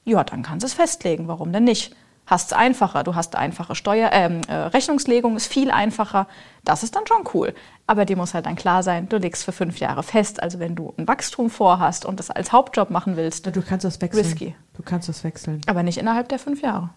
Ja, 0.05 0.25
dann 0.25 0.43
kannst 0.43 0.65
du 0.65 0.67
es 0.67 0.75
festlegen. 0.75 1.29
Warum 1.29 1.53
denn 1.53 1.65
nicht? 1.65 1.95
Hast 2.29 2.53
es 2.53 2.53
einfacher. 2.53 3.05
Du 3.05 3.15
hast 3.15 3.37
einfache 3.37 3.75
Steuer, 3.75 4.11
ähm, 4.13 4.43
äh, 4.49 4.55
Rechnungslegung 4.55 5.35
ist 5.35 5.47
viel 5.47 5.71
einfacher. 5.71 6.27
Das 6.63 6.83
ist 6.83 6.95
dann 6.95 7.07
schon 7.07 7.25
cool. 7.33 7.55
Aber 7.87 8.05
dir 8.05 8.17
muss 8.19 8.35
halt 8.35 8.45
dann 8.45 8.55
klar 8.55 8.83
sein, 8.83 9.09
du 9.09 9.17
legst 9.17 9.45
für 9.45 9.53
fünf 9.53 9.79
Jahre 9.79 10.03
fest. 10.03 10.43
Also 10.43 10.59
wenn 10.59 10.75
du 10.75 10.93
ein 10.99 11.09
Wachstum 11.09 11.49
vorhast 11.49 12.05
und 12.05 12.21
das 12.21 12.29
als 12.31 12.53
Hauptjob 12.53 12.91
machen 12.91 13.17
willst, 13.17 13.47
Du 13.47 13.63
kannst 13.63 13.85
das 13.87 14.01
wechseln. 14.03 14.25
Risky. 14.27 14.55
Du 14.77 14.83
kannst 14.83 15.09
das 15.09 15.25
wechseln. 15.25 15.63
aber 15.67 15.83
nicht 15.83 15.97
innerhalb 15.97 16.29
der 16.29 16.39
fünf 16.39 16.61
Jahre. 16.61 16.91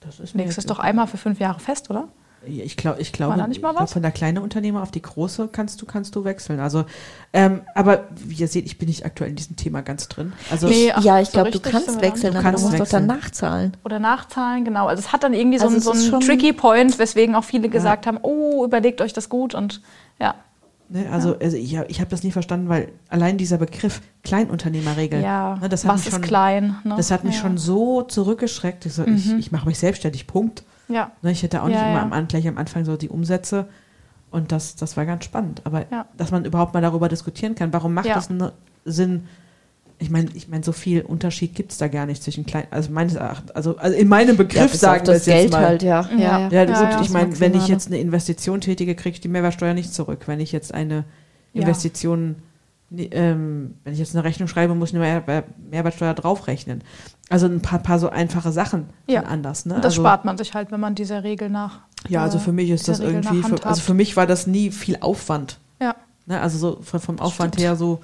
Das 0.00 0.18
ist 0.18 0.34
Du 0.34 0.38
legst 0.38 0.58
es 0.58 0.66
doch 0.66 0.80
einmal 0.80 1.06
für 1.06 1.16
fünf 1.16 1.38
Jahre 1.38 1.60
fest, 1.60 1.88
oder? 1.88 2.08
Ja, 2.46 2.64
Ich, 2.64 2.76
glaub, 2.76 2.98
ich 2.98 3.12
glaube, 3.12 3.48
glaub, 3.48 3.88
von 3.88 4.02
der 4.02 4.10
kleinen 4.10 4.38
Unternehmer 4.38 4.82
auf 4.82 4.90
die 4.90 5.02
große 5.02 5.48
kannst 5.52 5.80
du, 5.80 5.86
kannst 5.86 6.14
du 6.16 6.24
wechseln. 6.24 6.60
Also, 6.60 6.84
ähm, 7.32 7.62
aber 7.74 8.04
wie 8.14 8.34
ihr 8.34 8.48
seht, 8.48 8.66
ich 8.66 8.78
bin 8.78 8.88
nicht 8.88 9.04
aktuell 9.06 9.30
in 9.30 9.36
diesem 9.36 9.56
Thema 9.56 9.82
ganz 9.82 10.08
drin. 10.08 10.32
Also, 10.50 10.68
Nee, 10.68 10.92
ach, 10.92 11.02
ja, 11.02 11.20
ich 11.20 11.28
so 11.28 11.32
glaube, 11.34 11.50
du 11.50 11.60
kannst 11.60 11.86
sind 11.86 12.00
wir 12.02 12.08
da 12.08 12.08
wechseln, 12.08 12.32
nicht. 12.34 12.44
aber 12.44 12.50
Du 12.52 12.56
du 12.56 12.62
musst 12.62 12.76
kannst 12.76 12.92
doch 12.92 12.98
dann 12.98 13.08
wechseln. 13.08 13.20
nachzahlen. 13.20 13.76
Oder 13.84 13.98
nachzahlen, 13.98 14.64
genau. 14.64 14.86
Also 14.86 15.00
es 15.00 15.12
hat 15.12 15.22
dann 15.22 15.34
irgendwie 15.34 15.58
so 15.58 15.66
Also 15.66 15.90
einen, 15.92 16.00
so 16.00 16.12
einen 16.16 16.20
tricky 16.20 16.52
Point, 16.52 16.98
weswegen 16.98 17.34
auch 17.34 17.44
viele 17.44 17.68
gesagt 17.68 18.06
haben, 18.06 18.18
oh, 18.22 18.64
überlegt 18.64 19.00
euch 19.00 19.12
das 19.12 19.28
gut 19.28 19.54
und 19.54 19.80
ja. 20.20 20.34
ne, 20.88 21.06
also, 21.10 21.38
also 21.38 21.56
ich, 21.56 21.74
ich 21.88 22.00
habe 22.00 22.10
das 22.10 22.22
nie 22.22 22.32
verstanden, 22.32 22.68
weil 22.68 22.88
allein 23.08 23.38
dieser 23.38 23.58
Begriff 23.58 24.00
Kleinunternehmerregel, 24.24 25.22
Ja, 25.22 25.56
ne, 25.60 25.68
das 25.68 25.84
hat 25.84 25.92
was 25.92 26.00
mich 26.00 26.06
ist 26.08 26.12
schon, 26.14 26.22
klein? 26.22 26.76
Ne? 26.84 26.94
Das 26.96 27.10
hat 27.10 27.24
mich 27.24 27.36
ja. 27.36 27.40
schon 27.42 27.56
so 27.58 28.02
zurückgeschreckt. 28.02 28.86
Ich, 28.86 28.94
so, 28.94 29.04
ich, 29.04 29.32
ich 29.32 29.52
mache 29.52 29.66
mich 29.66 29.78
selbstständig, 29.78 30.26
Punkt. 30.26 30.64
Ja. 30.92 31.12
Ne, 31.22 31.32
ich 31.32 31.42
hätte 31.42 31.62
auch 31.62 31.66
nicht 31.68 31.76
Ja, 31.76 31.82
immer 31.88 31.96
ja. 31.98 32.02
am, 32.02 32.12
An- 32.12 32.28
gleich 32.28 32.46
am 32.46 32.58
Anfang 32.58 32.84
so 32.84 32.96
die 32.96 33.08
Umsätze. 33.08 33.66
Und 34.30 34.50
das, 34.52 34.76
das 34.76 34.96
war 34.96 35.04
ganz 35.06 35.24
spannend. 35.24 35.60
Aber 35.64 35.84
Ja. 35.90 36.06
dass 36.16 36.30
man 36.30 36.44
überhaupt 36.44 36.72
mal 36.74 36.80
darüber 36.80 37.08
diskutieren 37.08 37.54
kann, 37.54 37.72
warum 37.72 37.92
macht 37.94 38.06
Ja. 38.06 38.14
das 38.14 38.30
einen 38.30 38.50
Sinn? 38.84 39.24
Ich 39.98 40.10
meine, 40.10 40.30
ich 40.34 40.48
meine, 40.48 40.64
so 40.64 40.72
viel 40.72 41.02
Unterschied 41.02 41.54
gibt 41.54 41.70
es 41.70 41.78
da 41.78 41.86
gar 41.86 42.06
nicht 42.06 42.22
zwischen 42.24 42.44
kleinen, 42.44 42.66
also 42.72 42.90
meines 42.90 43.14
Erachtens, 43.14 43.52
also, 43.52 43.76
also 43.76 43.96
in 43.96 44.08
meinem 44.08 44.36
Begriff 44.36 44.72
bis 44.72 44.80
sagen 44.80 45.06
wir 45.06 45.12
das 45.12 45.20
es 45.22 45.26
jetzt 45.26 45.36
Geld 45.36 45.52
mal. 45.52 45.60
halt, 45.64 45.82
ja. 45.84 46.08
Ja. 46.10 46.18
ja, 46.18 46.38
Ja, 46.48 46.48
Ja, 46.50 46.64
gut, 46.64 46.74
ja, 46.74 47.00
ich 47.02 47.10
meine, 47.10 47.38
wenn 47.38 47.54
ich 47.54 47.68
jetzt 47.68 47.86
eine 47.86 47.98
Investition 47.98 48.60
tätige, 48.60 48.94
kriege 48.96 49.14
ich 49.14 49.20
die 49.20 49.28
Mehrwertsteuer 49.28 49.74
nicht 49.74 49.94
zurück. 49.94 50.22
Wenn 50.26 50.40
ich 50.40 50.50
jetzt 50.50 50.74
eine 50.74 51.04
Ja. 51.52 51.62
Investition, 51.62 52.36
ähm, 52.90 53.74
wenn 53.84 53.92
ich 53.92 53.98
jetzt 54.00 54.14
eine 54.16 54.24
Rechnung 54.24 54.48
schreibe, 54.48 54.74
muss 54.74 54.90
ich 54.92 54.96
eine 54.96 55.22
Mehr 55.26 55.44
Mehrwertsteuer 55.70 56.14
draufrechnen. 56.14 56.82
Also 57.32 57.46
ein 57.46 57.60
paar, 57.62 57.78
paar 57.78 57.98
so 57.98 58.10
einfache 58.10 58.52
Sachen 58.52 58.90
Ja. 59.06 59.20
sind 59.20 59.30
anders. 59.30 59.64
Ne? 59.66 59.74
Und 59.74 59.84
das 59.84 59.92
also, 59.94 60.02
spart 60.02 60.24
man 60.24 60.36
sich 60.36 60.54
halt, 60.54 60.70
wenn 60.70 60.80
man 60.80 60.94
dieser 60.94 61.24
Regel 61.24 61.48
nach. 61.48 61.80
Ja, 62.08 62.22
also 62.22 62.38
äh, 62.38 62.40
für 62.40 62.52
mich 62.52 62.70
ist 62.70 62.88
das 62.88 63.00
Regel 63.00 63.14
irgendwie, 63.24 63.42
für, 63.42 63.64
also 63.66 63.80
für 63.80 63.94
mich 63.94 64.16
war 64.16 64.26
das 64.26 64.46
nie 64.46 64.70
viel 64.70 64.98
Aufwand. 65.00 65.58
Ja, 65.80 65.94
Ne? 66.26 66.40
Also 66.40 66.58
so 66.58 66.82
von, 66.82 67.00
vom 67.00 67.18
Aufwand 67.18 67.54
stimmt. 67.54 67.66
her 67.66 67.76
so, 67.76 68.00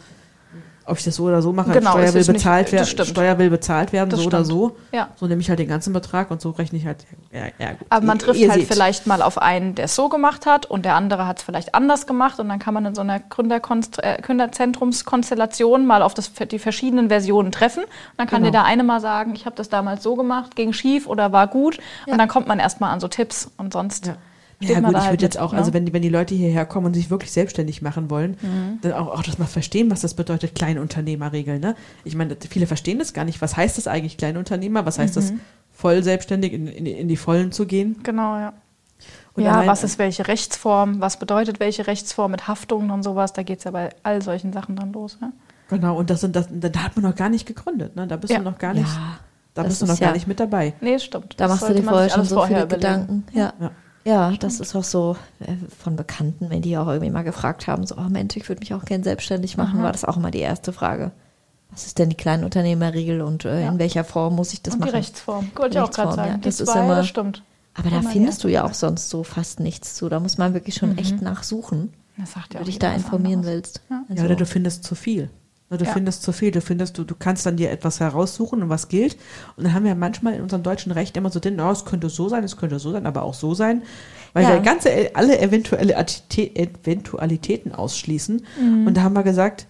ob 0.88 0.98
ich 0.98 1.04
das 1.04 1.16
so 1.16 1.24
oder 1.24 1.42
so 1.42 1.52
mache, 1.52 1.70
Genau, 1.72 1.90
Steuer, 1.92 2.12
will 2.14 2.20
nicht- 2.20 2.26
bezahlt 2.32 2.72
das 2.72 2.96
werden. 2.96 3.06
Steuer 3.06 3.38
will 3.38 3.50
bezahlt 3.50 3.92
werden, 3.92 4.10
Das 4.10 4.20
so 4.20 4.26
oder 4.26 4.38
stimmt. 4.44 4.50
so. 4.50 4.76
ja. 4.92 5.08
So 5.16 5.26
nehme 5.26 5.40
ich 5.40 5.48
halt 5.48 5.58
den 5.58 5.68
ganzen 5.68 5.92
Betrag 5.92 6.30
und 6.30 6.40
so 6.40 6.50
rechne 6.50 6.78
ich 6.78 6.86
halt. 6.86 7.04
Ja, 7.32 7.46
ja, 7.58 7.72
gut. 7.72 7.86
Aber 7.90 8.04
man 8.06 8.16
Ihr- 8.18 8.24
trifft 8.24 8.40
ihr 8.40 8.50
halt 8.50 8.60
seht. 8.60 8.72
vielleicht 8.72 9.06
mal 9.06 9.22
auf 9.22 9.38
einen, 9.40 9.74
der 9.74 9.84
es 9.86 9.94
so 9.94 10.08
gemacht 10.08 10.46
hat 10.46 10.66
und 10.66 10.84
der 10.84 10.94
andere 10.94 11.26
hat 11.26 11.38
es 11.38 11.42
vielleicht 11.44 11.74
anders 11.74 12.06
gemacht 12.06 12.38
und 12.40 12.48
dann 12.48 12.58
kann 12.58 12.74
man 12.74 12.86
in 12.86 12.94
so 12.94 13.02
einer 13.02 13.16
äh, 13.16 14.22
Gründerzentrumskonstellation 14.22 15.86
mal 15.86 16.02
auf 16.02 16.14
das, 16.14 16.32
die 16.32 16.58
verschiedenen 16.58 17.08
Versionen 17.08 17.52
treffen 17.52 17.84
und 17.84 17.90
dann 18.16 18.26
kann 18.26 18.38
Genau. 18.42 18.48
dir 18.50 18.58
der 18.58 18.64
eine 18.64 18.84
mal 18.84 19.00
sagen, 19.00 19.34
ich 19.34 19.46
habe 19.46 19.56
das 19.56 19.68
damals 19.68 20.02
so 20.02 20.14
gemacht, 20.16 20.56
ging 20.56 20.72
schief 20.72 21.06
oder 21.06 21.32
war 21.32 21.46
gut 21.46 21.78
und 22.06 22.18
dann 22.18 22.28
kommt 22.28 22.46
man 22.46 22.58
erstmal 22.58 22.92
an 22.92 23.00
so 23.00 23.08
Tipps 23.08 23.50
und 23.56 23.72
sonst 23.72 24.06
Ja. 24.06 24.16
Steht 24.60 24.70
Ja 24.76 24.80
gut, 24.80 24.90
ich 24.90 24.96
halt 25.02 25.10
würde 25.12 25.24
jetzt 25.24 25.34
mit, 25.34 25.42
auch, 25.42 25.52
ne? 25.52 25.58
also 25.58 25.72
wenn 25.72 25.86
die, 25.86 25.92
wenn 25.92 26.02
die 26.02 26.08
Leute 26.08 26.34
hierher 26.34 26.66
kommen 26.66 26.86
und 26.86 26.94
sich 26.94 27.10
wirklich 27.10 27.30
selbstständig 27.32 27.80
machen 27.82 28.10
wollen, 28.10 28.36
Mhm. 28.42 28.78
dann 28.82 28.92
auch, 28.92 29.08
auch 29.08 29.22
das 29.22 29.38
mal 29.38 29.46
verstehen, 29.46 29.90
was 29.90 30.00
das 30.00 30.14
bedeutet, 30.14 30.54
Kleinunternehmerregel. 30.54 31.58
Ne? 31.58 31.74
Ich 32.04 32.14
meine, 32.16 32.36
viele 32.48 32.66
verstehen 32.66 32.98
das 32.98 33.12
gar 33.12 33.24
nicht. 33.24 33.40
Was 33.40 33.56
heißt 33.56 33.78
das 33.78 33.86
eigentlich, 33.86 34.16
Kleinunternehmer? 34.16 34.84
Was 34.86 34.98
heißt 34.98 35.16
Mhm. 35.16 35.20
das, 35.20 35.32
voll 35.72 36.02
selbstständig 36.02 36.52
in, 36.52 36.66
in, 36.66 36.86
in 36.86 37.08
die 37.08 37.16
Vollen 37.16 37.52
zu 37.52 37.64
gehen? 37.66 37.96
Genau, 38.02 38.36
ja. 38.36 38.52
Und 39.34 39.44
ja, 39.44 39.52
allein- 39.52 39.68
was 39.68 39.84
ist 39.84 39.98
welche 40.00 40.26
Rechtsform, 40.26 41.00
was 41.00 41.18
bedeutet 41.20 41.60
welche 41.60 41.86
Rechtsform 41.86 42.32
mit 42.32 42.48
Haftungen 42.48 42.90
und 42.90 43.04
sowas, 43.04 43.32
da 43.32 43.44
geht 43.44 43.58
es 43.58 43.64
ja 43.64 43.70
bei 43.70 43.90
all 44.02 44.20
solchen 44.22 44.52
Sachen 44.52 44.74
dann 44.74 44.92
los. 44.92 45.18
Ne? 45.20 45.32
Genau, 45.68 45.96
und 45.96 46.10
das, 46.10 46.22
sind, 46.22 46.34
das, 46.34 46.48
da 46.50 46.68
hat 46.82 46.96
man 46.96 47.04
noch 47.04 47.14
gar 47.14 47.28
nicht 47.28 47.46
gegründet. 47.46 47.94
Ne? 47.94 48.08
Da 48.08 48.16
bist 48.16 48.32
Ja. 48.32 48.38
du 48.40 48.44
noch 48.44 48.58
gar 48.58 48.74
nicht, 48.74 48.88
Ja, 48.88 49.18
da 49.54 49.62
das 49.62 49.70
bist 49.70 49.82
du 49.82 49.86
noch 49.86 50.00
gar 50.00 50.08
ja- 50.08 50.14
nicht 50.14 50.26
mit 50.26 50.40
dabei. 50.40 50.72
Nee, 50.80 50.98
stimmt. 50.98 51.34
Da 51.38 51.44
Das 51.44 51.50
machst 51.52 51.62
du 51.62 51.66
sollte 51.66 51.80
dir 51.82 51.84
man 51.86 51.94
vorher 51.94 52.04
sich 52.08 52.12
schon 52.14 52.20
alles 52.20 52.28
so 52.30 52.34
vorher 52.36 52.56
viele 52.56 52.76
überlegen. 52.76 53.06
Gedanken. 53.06 53.24
Ja. 53.38 53.52
Ja. 54.08 54.32
Das 54.38 54.60
ist 54.60 54.74
auch 54.74 54.84
so 54.84 55.16
äh, 55.40 55.54
von 55.78 55.96
Bekannten, 55.96 56.50
wenn 56.50 56.62
die 56.62 56.76
auch 56.78 56.86
irgendwie 56.88 57.10
mal 57.10 57.22
gefragt 57.24 57.66
haben, 57.66 57.86
so, 57.86 57.96
oh 57.96 58.08
Mensch, 58.08 58.36
ich 58.36 58.48
würde 58.48 58.60
mich 58.60 58.72
auch 58.74 58.84
gern 58.84 59.02
selbstständig 59.02 59.56
machen, 59.56 59.82
war 59.82 59.92
das 59.92 60.04
auch 60.04 60.16
immer 60.16 60.30
die 60.30 60.40
erste 60.40 60.72
Frage. 60.72 61.10
Was 61.70 61.84
ist 61.86 61.98
denn 61.98 62.08
die 62.08 62.16
Kleinunternehmerregel 62.16 63.20
und 63.20 63.44
äh, 63.44 63.62
Ja. 63.62 63.68
in 63.68 63.78
welcher 63.78 64.04
Form 64.04 64.36
muss 64.36 64.52
ich 64.52 64.62
das 64.62 64.74
Und 64.74 64.80
die 64.80 64.86
machen? 64.86 64.96
Rechtsform, 64.96 65.50
wollte 65.56 65.76
ich 65.78 65.82
auch 65.84 65.90
gerade 65.90 66.14
sagen. 66.14 66.30
ja, 66.30 66.36
die 66.36 66.40
das 66.42 66.60
ist 66.60 66.70
zwei, 66.72 66.84
immer- 66.84 66.96
das 66.96 67.08
stimmt. 67.08 67.42
Aber 67.74 67.90
da 67.90 67.98
Immer 67.98 68.08
die 68.08 68.12
findest 68.14 68.42
du 68.42 68.48
ja 68.48 68.64
auch 68.64 68.74
sonst 68.74 69.08
so 69.10 69.22
fast 69.22 69.60
nichts 69.60 69.94
zu. 69.94 70.08
Da 70.08 70.18
muss 70.18 70.36
man 70.38 70.52
wirklich 70.54 70.74
schon 70.74 70.98
echt 70.98 71.22
nachsuchen, 71.22 71.92
Das 72.16 72.32
sagt 72.32 72.54
ja 72.54 72.60
wenn 72.60 72.64
du 72.64 72.70
dich 72.70 72.78
da 72.80 72.90
anderes. 72.92 73.44
willst. 73.46 73.82
Ja. 73.88 74.02
Ja, 74.16 74.24
oder 74.24 74.34
du 74.34 74.46
findest 74.46 74.82
zu 74.82 74.94
viel. 74.96 75.30
Ne, 75.70 75.76
Du 75.78 75.84
Ja. 75.84 75.92
findest 75.92 76.22
zu 76.22 76.32
viel, 76.32 76.50
du 76.50 76.60
findest, 76.60 76.96
du, 76.98 77.04
du 77.04 77.14
kannst 77.14 77.44
dann 77.44 77.56
dir 77.56 77.70
etwas 77.70 78.00
heraussuchen 78.00 78.62
und 78.62 78.68
was 78.70 78.88
gilt. 78.88 79.16
Und 79.56 79.64
dann 79.64 79.74
haben 79.74 79.84
wir 79.84 79.94
manchmal 79.94 80.34
in 80.34 80.42
unserem 80.42 80.62
deutschen 80.62 80.92
Recht 80.92 81.16
immer 81.16 81.30
so 81.30 81.40
drin, 81.40 81.60
oh, 81.60 81.70
es 81.70 81.84
könnte 81.84 82.08
so 82.08 82.28
sein, 82.28 82.42
es 82.44 82.56
könnte 82.56 82.78
so 82.78 82.90
sein, 82.92 83.06
aber 83.06 83.22
auch 83.22 83.34
so 83.34 83.54
sein. 83.54 83.82
Weil 84.32 84.44
Ja. 84.44 84.50
wir 84.54 84.60
ganze, 84.60 84.90
alle 85.14 85.38
eventuelle 85.40 85.94
Eventualitäten 85.94 87.72
ausschließen. 87.72 88.42
Mhm. 88.60 88.86
Und 88.86 88.96
da 88.96 89.02
haben 89.02 89.14
wir 89.14 89.22
gesagt, 89.22 89.66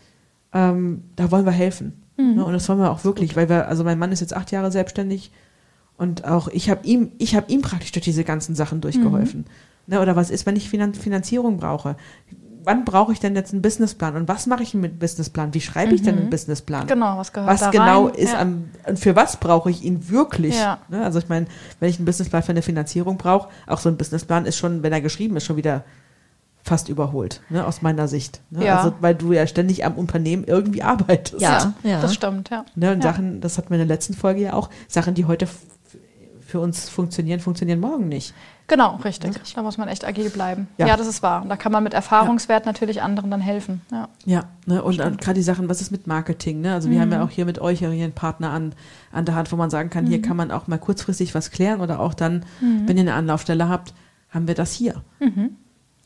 ähm, 0.52 1.02
da 1.17 1.31
wollen 1.31 1.45
wir 1.45 1.52
helfen. 1.52 2.02
Mhm. 2.17 2.37
Ne, 2.37 2.45
und 2.45 2.52
das 2.52 2.69
wollen 2.69 2.78
wir 2.81 2.90
auch 2.90 3.05
wirklich, 3.05 3.37
weil 3.37 3.49
wir, 3.49 3.69
also 3.69 3.85
mein 3.85 3.99
Mann 3.99 4.12
ist 4.12 4.21
jetzt 4.21 4.35
acht 4.35 4.50
Jahre 4.50 4.73
selbstständig 4.73 5.31
und 5.97 6.25
auch 6.25 6.49
ich 6.49 6.71
habe 6.71 6.87
ihm, 6.87 7.12
ich 7.19 7.35
habe 7.37 7.50
ihm 7.52 7.62
praktisch 7.62 7.93
durch 7.93 8.05
diese 8.05 8.25
ganzen 8.25 8.55
Sachen 8.55 8.81
durchgeholfen. 8.81 9.40
Mhm. 9.40 9.95
Ne, 9.95 10.00
oder 10.00 10.17
was 10.17 10.31
ist, 10.31 10.45
wenn 10.47 10.57
ich 10.57 10.69
Finan 10.69 10.95
Finanzierung 10.95 11.59
brauche? 11.59 11.97
Wann 12.65 12.85
brauche 12.85 13.12
ich 13.12 13.21
denn 13.21 13.35
jetzt 13.35 13.53
einen 13.53 13.62
Businessplan? 13.62 14.17
Und 14.17 14.29
was 14.29 14.47
mache 14.47 14.62
ich 14.62 14.75
mit 14.75 14.91
einem 14.91 14.99
Businessplan? 14.99 15.55
Wie 15.55 15.61
schreibe 15.61 15.95
ich 15.95 16.03
denn 16.03 16.19
einen 16.19 16.31
Businessplan? 16.31 16.87
Genau, 16.87 17.17
was 17.19 17.33
gehört 17.33 17.50
was 17.50 17.61
da 17.61 17.71
genau 17.71 18.07
rein? 18.07 18.15
ist 18.15 18.33
ja. 18.33 18.41
am, 18.41 18.71
und 18.87 18.99
für 18.99 19.17
was 19.17 19.37
brauche 19.38 19.71
ich 19.71 19.85
ihn 19.85 20.11
wirklich? 20.11 20.57
Ja. 20.57 20.79
Ne? 20.88 21.05
Also 21.05 21.19
ich 21.19 21.29
meine, 21.29 21.47
wenn 21.81 21.88
ich 21.88 21.97
einen 21.97 22.05
Businessplan 22.05 22.43
für 22.43 22.50
eine 22.50 22.62
Finanzierung 22.62 23.17
brauche, 23.17 23.49
auch 23.67 23.79
so 23.79 23.88
ein 23.88 23.97
Businessplan 23.97 24.47
ist 24.47 24.57
schon, 24.57 24.83
wenn 24.83 24.93
er 24.93 25.00
geschrieben 25.00 25.37
ist, 25.37 25.45
schon 25.45 25.57
wieder 25.57 25.85
fast 26.62 26.88
überholt, 26.88 27.41
ne? 27.49 27.67
aus 27.67 27.83
meiner 27.83 28.09
Sicht. 28.09 28.41
Ne? 28.50 28.67
Ja. 28.67 28.79
Also 28.79 28.95
weil 29.00 29.15
du 29.15 29.33
ja 29.33 29.47
ständig 29.47 29.85
am 29.85 29.95
Unternehmen 29.95 30.45
irgendwie 30.45 30.83
arbeitest. 30.83 31.41
Ja, 31.41 31.73
ja. 31.83 32.00
Das 32.00 32.15
stimmt, 32.15 32.50
ja. 32.50 32.65
Ne? 32.75 32.93
Und 32.93 33.03
Ja. 33.03 33.11
Sachen, 33.11 33.41
das 33.41 33.57
hatten 33.59 33.71
wir 33.71 33.81
in 33.81 33.88
der 33.88 33.97
letzten 33.97 34.15
Folge 34.15 34.43
ja 34.43 34.53
auch, 34.53 34.69
Sachen, 34.87 35.15
die 35.15 35.25
heute 35.25 35.49
für 36.49 36.61
uns 36.61 36.88
funktionieren, 36.88 37.40
funktionieren 37.40 37.78
morgen 37.78 38.09
nicht. 38.09 38.33
Genau, 38.69 38.97
richtig. 39.05 39.33
Da 39.55 39.62
muss 39.62 39.76
man 39.76 39.87
echt 39.88 40.02
agil 40.07 40.31
bleiben. 40.31 40.67
Ja. 40.78 40.87
Ja, 40.87 40.97
das 40.97 41.07
ist 41.07 41.23
wahr. 41.23 41.43
Und 41.43 41.50
da 41.50 41.57
kann 41.57 41.73
man 41.73 41.83
mit 41.85 41.93
Erfahrungswert 41.93 42.64
natürlich 42.64 43.02
anderen 43.02 43.31
dann 43.31 43.40
helfen. 43.43 43.83
Ja. 43.93 44.09
Ja, 44.25 44.45
ne, 44.64 44.83
und 44.83 44.97
gerade 44.97 45.35
die 45.35 45.43
Sachen, 45.43 45.69
was 45.69 45.83
ist 45.83 45.90
mit 45.90 46.07
Marketing? 46.07 46.62
Ne? 46.62 46.73
Also 46.73 46.88
wir 46.88 46.97
Mhm. 46.97 47.02
haben 47.02 47.12
ja 47.12 47.23
auch 47.25 47.28
hier 47.31 47.45
mit 47.45 47.59
euch 47.61 47.83
ja 47.83 47.90
hier 47.90 48.05
einen 48.05 48.14
Partner 48.14 48.50
an, 48.50 48.75
an 49.12 49.26
der 49.26 49.35
Hand, 49.35 49.52
wo 49.52 49.57
man 49.57 49.69
sagen 49.69 49.90
kann, 49.90 50.05
Mhm. 50.05 50.09
hier 50.09 50.23
kann 50.23 50.38
man 50.38 50.50
auch 50.50 50.67
mal 50.69 50.78
kurzfristig 50.78 51.35
was 51.35 51.50
klären 51.50 51.83
oder 51.83 52.00
auch 52.00 52.14
dann, 52.14 52.47
wenn 52.61 52.97
ihr 52.97 53.02
eine 53.02 53.14
Anlaufstelle 53.14 53.69
habt, 53.69 53.93
haben 54.31 54.49
wir 54.49 54.55
das 54.55 54.73
hier. 54.73 55.02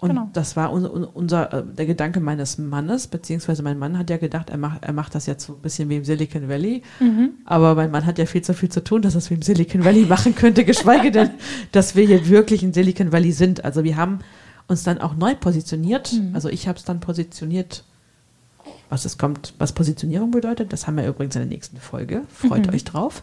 Und 0.03 0.09
Genau. 0.09 0.29
das 0.33 0.57
war 0.57 0.73
un, 0.73 0.85
un, 0.85 1.05
unser, 1.05 1.53
äh, 1.53 1.63
der 1.65 1.87
Gedanke 1.87 2.19
meines 2.19 2.59
Mannes, 2.59 3.07
beziehungsweise 3.07 3.63
mein 3.63 3.79
Mann 3.79 3.97
hat 3.97 4.11
ja 4.11 4.17
gedacht, 4.17 4.51
er 4.51 4.59
macht, 4.59 4.83
er 4.83 4.93
macht 4.93 5.15
das 5.15 5.27
jetzt 5.27 5.47
so 5.47 5.53
ein 5.53 5.61
bisschen 5.61 5.89
wie 5.91 5.97
im 5.97 6.05
Silicon 6.05 6.49
Valley. 6.49 6.83
Aber 7.45 7.77
mein 7.77 7.93
Mann 7.93 8.05
hat 8.05 8.19
ja 8.19 8.27
viel 8.27 8.43
zu 8.43 8.53
viel 8.53 8.69
zu 8.69 8.83
tun, 8.83 9.01
dass 9.03 9.15
er 9.15 9.19
es 9.19 9.31
wie 9.31 9.35
im 9.35 9.43
Silicon 9.43 9.85
Valley 9.85 10.05
machen 10.05 10.35
könnte, 10.35 10.65
geschweige 10.65 11.13
denn, 11.13 11.31
dass 11.71 11.95
wir 11.95 12.05
hier 12.05 12.29
wirklich 12.29 12.65
in 12.65 12.73
Silicon 12.73 13.13
Valley 13.13 13.31
sind. 13.31 13.65
Also 13.65 13.85
wir 13.85 13.97
haben 13.97 14.19
uns 14.67 14.83
dann 14.83 14.99
auch 15.01 15.15
neu 15.15 15.37
positioniert. 15.37 16.13
Also 16.33 16.49
ich 16.49 16.67
habe 16.67 16.79
es 16.79 16.85
dann 16.85 16.99
positioniert, 16.99 17.85
was 18.89 19.05
es 19.05 19.19
kommt, 19.19 19.55
was 19.59 19.73
Positionierung 19.73 20.33
bedeutet. 20.33 20.73
Das 20.73 20.89
haben 20.89 20.97
wir 20.97 21.07
übrigens 21.07 21.37
in 21.37 21.43
der 21.43 21.49
nächsten 21.49 21.77
Folge. 21.77 22.23
Freut 22.29 22.73
euch 22.75 22.83
drauf. 22.83 23.23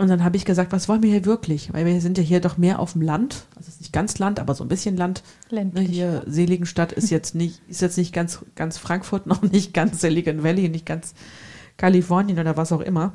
Und 0.00 0.08
dann 0.08 0.24
habe 0.24 0.38
ich 0.38 0.46
gesagt, 0.46 0.72
was 0.72 0.88
wollen 0.88 1.02
wir 1.02 1.10
hier 1.10 1.26
wirklich? 1.26 1.74
Weil 1.74 1.84
wir 1.84 2.00
sind 2.00 2.16
ja 2.16 2.24
hier 2.24 2.40
doch 2.40 2.56
mehr 2.56 2.78
auf 2.78 2.94
dem 2.94 3.02
Land. 3.02 3.44
Also 3.54 3.68
es 3.68 3.74
ist 3.74 3.80
nicht 3.82 3.92
ganz 3.92 4.18
Land, 4.18 4.40
aber 4.40 4.54
so 4.54 4.64
ein 4.64 4.68
bisschen 4.68 4.96
Land. 4.96 5.22
Ne, 5.50 5.56
Ländlich. 5.56 5.90
hier 5.90 6.22
Seligenstadt 6.26 6.92
ist 6.92 7.10
jetzt 7.10 7.34
nicht, 7.34 7.60
ist 7.68 7.82
jetzt 7.82 7.98
nicht 7.98 8.14
ganz, 8.14 8.38
ganz 8.54 8.78
Frankfurt, 8.78 9.26
noch 9.26 9.42
nicht 9.42 9.74
ganz 9.74 10.00
Silicon 10.00 10.42
Valley, 10.42 10.70
nicht 10.70 10.86
ganz 10.86 11.12
Kalifornien 11.76 12.38
oder 12.38 12.56
was 12.56 12.72
auch 12.72 12.80
immer. 12.80 13.12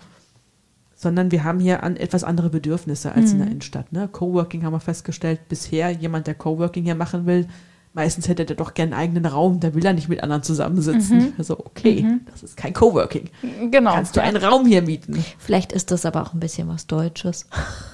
Sondern 0.95 1.31
wir 1.31 1.43
haben 1.43 1.59
hier 1.59 1.81
an 1.81 1.97
etwas 1.97 2.23
andere 2.23 2.51
Bedürfnisse 2.51 3.13
als 3.13 3.31
in 3.31 3.39
der 3.39 3.47
Innenstadt. 3.47 3.91
Ne? 3.91 4.07
Coworking 4.07 4.63
haben 4.63 4.73
wir 4.73 4.79
festgestellt, 4.79 5.49
bisher 5.49 5.89
jemand, 5.89 6.27
der 6.27 6.35
Coworking 6.35 6.83
hier 6.83 6.93
machen 6.93 7.25
will, 7.25 7.47
meistens 7.95 8.27
hätte 8.27 8.45
der 8.45 8.55
doch 8.55 8.73
gern 8.73 8.93
einen 8.93 9.01
eigenen 9.01 9.25
Raum, 9.25 9.59
der 9.59 9.73
will 9.73 9.85
er 9.85 9.93
nicht 9.93 10.09
mit 10.09 10.21
anderen 10.21 10.43
zusammensitzen. 10.43 11.33
Also 11.37 11.57
okay, 11.57 12.05
das 12.29 12.43
ist 12.43 12.57
kein 12.57 12.73
Coworking. 12.73 13.29
Genau. 13.71 13.93
Kannst 13.93 14.15
du 14.15 14.21
einen 14.21 14.37
Raum 14.37 14.65
hier 14.65 14.81
mieten? 14.81 15.23
Vielleicht 15.39 15.71
ist 15.71 15.91
das 15.91 16.05
aber 16.05 16.21
auch 16.21 16.33
ein 16.33 16.39
bisschen 16.39 16.67
was 16.67 16.85
Deutsches. 16.87 17.47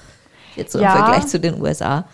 Jetzt 0.56 0.72
so 0.72 0.80
Ja. 0.80 0.92
im 0.92 0.98
Vergleich 0.98 1.26
zu 1.28 1.40
den 1.40 1.60
USA. 1.60 2.04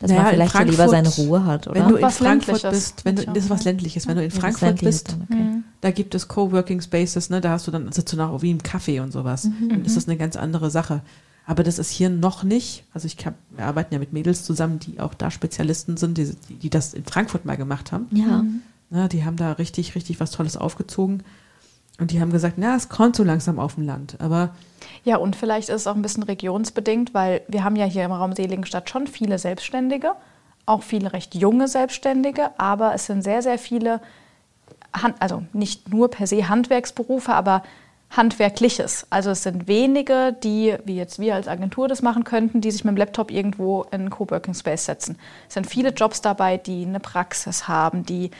Dass 0.00 0.10
Naja, 0.10 0.22
man 0.24 0.32
vielleicht 0.32 0.70
lieber 0.70 0.88
seine 0.88 1.08
Ruhe 1.08 1.44
hat, 1.46 1.68
oder? 1.68 1.80
Wenn 1.80 1.88
du 1.88 1.96
in 1.96 2.02
Was 2.02 2.18
Frankfurt 2.18 2.68
bist, 2.68 3.04
wenn 3.04 3.14
du, 3.14 3.24
das 3.26 3.44
ist 3.44 3.50
was 3.50 3.64
Ländliches, 3.64 4.08
wenn 4.08 4.16
du 4.16 4.24
in 4.24 4.30
Frankfurt 4.32 4.80
bist, 4.80 5.12
dann 5.12 5.26
okay. 5.30 5.62
da 5.82 5.90
gibt 5.92 6.16
es 6.16 6.26
Coworking 6.26 6.80
Spaces, 6.80 7.30
ne, 7.30 7.40
da 7.40 7.50
hast 7.50 7.68
du 7.68 7.70
dann, 7.70 7.92
sitzt 7.92 8.12
du 8.12 8.16
noch 8.16 8.42
wie 8.42 8.50
im 8.50 8.58
Café 8.58 9.00
und 9.00 9.12
sowas. 9.12 9.48
Dann 9.68 9.84
ist 9.84 9.96
das 9.96 10.08
eine 10.08 10.16
ganz 10.16 10.34
andere 10.36 10.70
Sache. 10.70 11.02
Aber 11.46 11.62
das 11.62 11.78
ist 11.78 11.90
hier 11.90 12.08
noch 12.08 12.42
nicht, 12.42 12.84
also 12.94 13.06
ich 13.06 13.24
hab, 13.26 13.34
wir 13.50 13.66
arbeiten 13.66 13.92
ja 13.92 14.00
mit 14.00 14.12
Mädels 14.12 14.44
zusammen, 14.44 14.78
die 14.78 15.00
auch 15.00 15.12
da 15.12 15.30
Spezialisten 15.30 15.96
sind, 15.96 16.16
die, 16.16 16.34
die, 16.48 16.70
das 16.70 16.94
in 16.94 17.04
Frankfurt 17.04 17.44
mal 17.44 17.56
gemacht 17.56 17.92
haben. 17.92 18.06
Ja. 18.12 18.44
Ne, 18.90 19.08
die 19.08 19.24
haben 19.24 19.36
da 19.36 19.52
richtig, 19.52 19.94
richtig 19.94 20.20
was 20.20 20.30
Tolles 20.30 20.56
aufgezogen. 20.56 21.22
Und 21.98 22.10
die 22.10 22.20
haben 22.20 22.32
gesagt, 22.32 22.54
na, 22.56 22.74
es 22.74 22.88
kommt 22.88 23.14
so 23.14 23.24
langsam 23.24 23.58
auf 23.58 23.74
dem 23.74 23.84
Land. 23.84 24.16
Aber 24.20 24.54
Ja, 25.04 25.16
und 25.16 25.36
vielleicht 25.36 25.68
ist 25.68 25.82
es 25.82 25.86
auch 25.86 25.94
ein 25.94 26.02
bisschen 26.02 26.22
regionsbedingt, 26.22 27.14
weil 27.14 27.42
wir 27.46 27.62
haben 27.62 27.76
ja 27.76 27.84
hier 27.84 28.04
im 28.04 28.12
Raum 28.12 28.32
Seligenstadt 28.34 28.88
schon 28.90 29.06
viele 29.06 29.38
Selbstständige, 29.38 30.12
auch 30.66 30.82
viele 30.82 31.12
recht 31.12 31.34
junge 31.34 31.68
Selbstständige, 31.68 32.58
aber 32.58 32.94
es 32.94 33.06
sind 33.06 33.22
sehr, 33.22 33.42
sehr 33.42 33.58
viele, 33.58 34.00
Hand, 34.94 35.16
also 35.20 35.44
nicht 35.52 35.92
nur 35.92 36.10
per 36.10 36.26
se 36.26 36.48
Handwerksberufe, 36.48 37.32
aber 37.32 37.62
Handwerkliches. 38.16 39.06
Also 39.10 39.30
es 39.30 39.42
sind 39.42 39.66
wenige, 39.66 40.36
die, 40.42 40.76
wie 40.84 40.96
jetzt 40.96 41.18
wir 41.18 41.34
als 41.34 41.48
Agentur 41.48 41.88
das 41.88 42.02
machen 42.02 42.24
könnten, 42.24 42.60
die 42.60 42.70
sich 42.70 42.84
mit 42.84 42.92
dem 42.92 42.96
Laptop 42.96 43.30
irgendwo 43.30 43.82
in 43.84 44.02
einen 44.02 44.10
Coworking 44.10 44.54
Space 44.54 44.86
setzen. 44.86 45.18
Es 45.48 45.54
sind 45.54 45.66
viele 45.66 45.90
Jobs 45.90 46.20
dabei, 46.20 46.56
die 46.56 46.84
eine 46.84 47.00
Praxis 47.00 47.68
haben, 47.68 48.04
die 48.04 48.30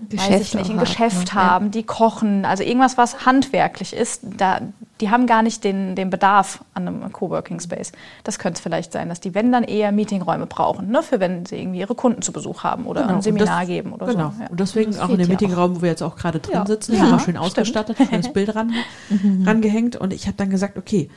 weiß 0.00 0.08
Geschäft 0.10 0.40
ich 0.42 0.54
nicht, 0.54 0.70
ein 0.70 0.76
haben, 0.76 0.84
Geschäft 0.84 1.34
ne? 1.34 1.40
Ja. 1.40 1.50
haben, 1.50 1.70
die 1.70 1.82
kochen, 1.84 2.44
also 2.44 2.62
irgendwas, 2.62 2.98
was 2.98 3.24
handwerklich 3.26 3.92
ist, 3.94 4.22
da, 4.36 4.60
die 5.00 5.10
haben 5.10 5.26
gar 5.26 5.42
nicht 5.42 5.62
den, 5.64 5.94
den 5.94 6.10
Bedarf 6.10 6.64
an 6.74 6.88
einem 6.88 7.12
Coworking 7.12 7.60
Space. 7.60 7.92
Das 8.24 8.38
könnte 8.38 8.58
es 8.58 8.62
vielleicht 8.62 8.92
sein, 8.92 9.08
dass 9.08 9.20
die, 9.20 9.34
wenn 9.34 9.52
dann 9.52 9.62
eher 9.64 9.92
Meetingräume 9.92 10.46
brauchen, 10.46 10.88
ne, 10.90 11.02
für 11.02 11.20
wenn 11.20 11.46
sie 11.46 11.56
irgendwie 11.56 11.80
ihre 11.80 11.94
Kunden 11.94 12.22
zu 12.22 12.32
Besuch 12.32 12.64
haben 12.64 12.86
oder 12.86 13.02
Genau, 13.02 13.14
ein 13.14 13.22
Seminar 13.22 13.60
das- 13.60 13.68
geben 13.68 13.92
oder 13.92 14.06
genau. 14.06 14.32
so. 14.36 14.42
Ja. 14.42 14.48
Und 14.48 14.58
deswegen 14.60 14.90
Das 14.92 15.00
auch 15.00 15.08
in 15.10 15.18
dem 15.18 15.22
ja 15.22 15.28
Meetingraum, 15.28 15.76
wo 15.76 15.82
wir 15.82 15.88
jetzt 15.90 16.02
auch 16.02 16.16
gerade 16.16 16.40
drin 16.40 16.54
Ja. 16.54 16.66
sitzen, 16.66 16.94
Ja, 16.94 17.00
immer 17.06 17.18
schön 17.18 17.34
stimmt. 17.34 17.38
ausgestattet, 17.38 17.96
schönes 17.98 18.32
Bild 18.32 18.54
ran, 18.54 18.72
rangehängt. 19.44 19.96
Und 19.96 20.12
ich 20.12 20.26
habe 20.26 20.36
dann 20.36 20.50
gesagt, 20.50 20.76
okay, 20.78 21.10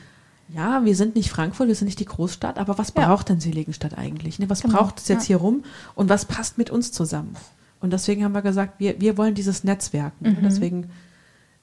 ja, 0.48 0.84
wir 0.84 0.94
sind 0.94 1.16
nicht 1.16 1.30
Frankfurt, 1.30 1.66
wir 1.66 1.74
sind 1.74 1.86
nicht 1.86 1.98
die 1.98 2.04
Großstadt, 2.04 2.58
aber 2.58 2.78
was 2.78 2.92
Ja. 2.96 3.06
braucht 3.06 3.28
denn 3.30 3.40
Seligenstadt 3.40 3.98
eigentlich? 3.98 4.38
Ne? 4.38 4.48
Was 4.48 4.62
Genau, 4.62 4.76
braucht 4.78 5.00
es 5.00 5.08
jetzt 5.08 5.24
ja. 5.24 5.28
hier 5.28 5.36
rum 5.38 5.64
und 5.96 6.08
was 6.08 6.24
passt 6.24 6.56
mit 6.56 6.70
uns 6.70 6.92
zusammen? 6.92 7.34
Und 7.80 7.92
deswegen 7.92 8.24
haben 8.24 8.34
wir 8.34 8.42
gesagt, 8.42 8.80
wir, 8.80 9.00
wir 9.00 9.16
wollen 9.18 9.34
dieses 9.34 9.64
Netzwerk. 9.64 10.12
Mhm. 10.20 10.28
Ne? 10.32 10.38
Deswegen 10.44 10.90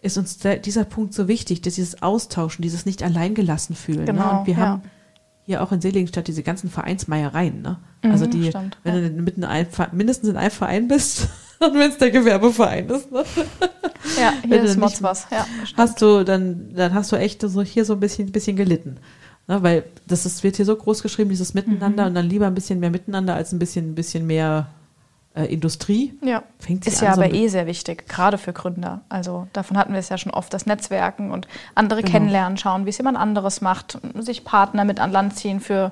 ist 0.02 0.18
uns 0.18 0.38
der, 0.38 0.58
dieser 0.58 0.84
Punkt 0.84 1.14
so 1.14 1.28
wichtig, 1.28 1.62
dass 1.62 1.76
dieses 1.76 2.02
Austauschen, 2.02 2.62
dieses 2.62 2.86
nicht 2.86 3.04
alleingelassen 3.04 3.76
fühlen. 3.76 4.00
ne? 4.00 4.06
Genau, 4.06 4.40
Und 4.40 4.48
wir 4.48 4.54
ja. 4.54 4.60
haben 4.60 4.82
hier 5.46 5.62
auch 5.62 5.72
in 5.72 5.82
Seligenstadt 5.82 6.28
diese 6.28 6.44
ganzen 6.44 6.70
Vereinsmeiereien. 6.70 7.62
Ne? 7.62 7.78
Also 8.02 8.26
Mhm, 8.26 8.32
die, 8.32 8.50
stimmt, 8.50 8.78
wenn 8.84 9.16
du 9.16 9.22
mitten 9.22 9.44
ein, 9.44 9.68
mindestens 9.92 10.30
in 10.30 10.38
einem 10.38 10.52
Verein 10.52 10.88
bist 10.88 11.28
und 11.60 11.74
wenn 11.74 11.92
es 11.92 11.98
der 11.98 12.12
Gewerbeverein 12.12 12.90
ist, 12.90 13.12
ne? 13.12 13.24
ja, 14.20 14.34
hier 14.46 14.64
ist 14.64 14.78
Mods 14.78 15.02
was. 15.04 15.28
Ja, 15.32 15.46
hast 15.76 16.02
du 16.02 16.24
dann, 16.24 16.74
dann 16.74 16.94
hast 16.94 17.12
du 17.12 17.16
echt 17.18 17.42
so 17.42 17.62
hier 17.62 17.86
so 17.86 17.94
ein 17.94 18.00
bisschen, 18.00 18.32
bisschen 18.32 18.56
gelitten. 18.56 18.98
Ne? 19.48 19.62
Weil 19.64 19.84
das 20.08 20.26
ist, 20.26 20.44
wird 20.44 20.56
hier 20.56 20.66
so 20.66 20.76
groß 20.76 21.02
geschrieben, 21.02 21.30
dieses 21.30 21.54
Miteinander 21.54 22.06
und 22.08 22.14
dann 22.14 22.28
lieber 22.28 22.48
ein 22.48 22.56
bisschen 22.56 22.80
mehr 22.80 22.92
Miteinander 22.92 23.36
als 23.36 23.52
ein 23.52 23.60
bisschen, 23.60 23.92
ein 23.92 23.96
bisschen 23.96 24.26
mehr 24.26 24.68
äh, 25.36 25.46
Industrie. 25.46 26.14
ja. 26.22 26.44
Fängt 26.60 26.86
Ist 26.86 27.02
ja 27.02 27.14
so 27.16 27.22
aber 27.22 27.30
ein- 27.30 27.36
eh 27.36 27.48
sehr 27.48 27.66
wichtig, 27.66 28.08
gerade 28.08 28.38
für 28.38 28.54
Gründer. 28.54 29.02
Also 29.10 29.48
davon 29.54 29.78
hatten 29.78 29.94
wir 29.94 30.00
es 30.00 30.10
ja 30.10 30.18
schon 30.18 30.32
oft, 30.32 30.54
das 30.54 30.66
Netzwerken 30.66 31.32
und 31.32 31.48
andere 31.76 32.02
Genau. 32.02 32.12
kennenlernen, 32.12 32.58
schauen, 32.58 32.86
wie 32.86 32.90
es 32.92 32.98
jemand 32.98 33.18
anderes 33.18 33.60
macht, 33.62 33.98
sich 34.20 34.44
Partner 34.44 34.86
mit 34.86 35.00
an 35.00 35.12
Land 35.12 35.36
ziehen 35.36 35.60
für 35.60 35.92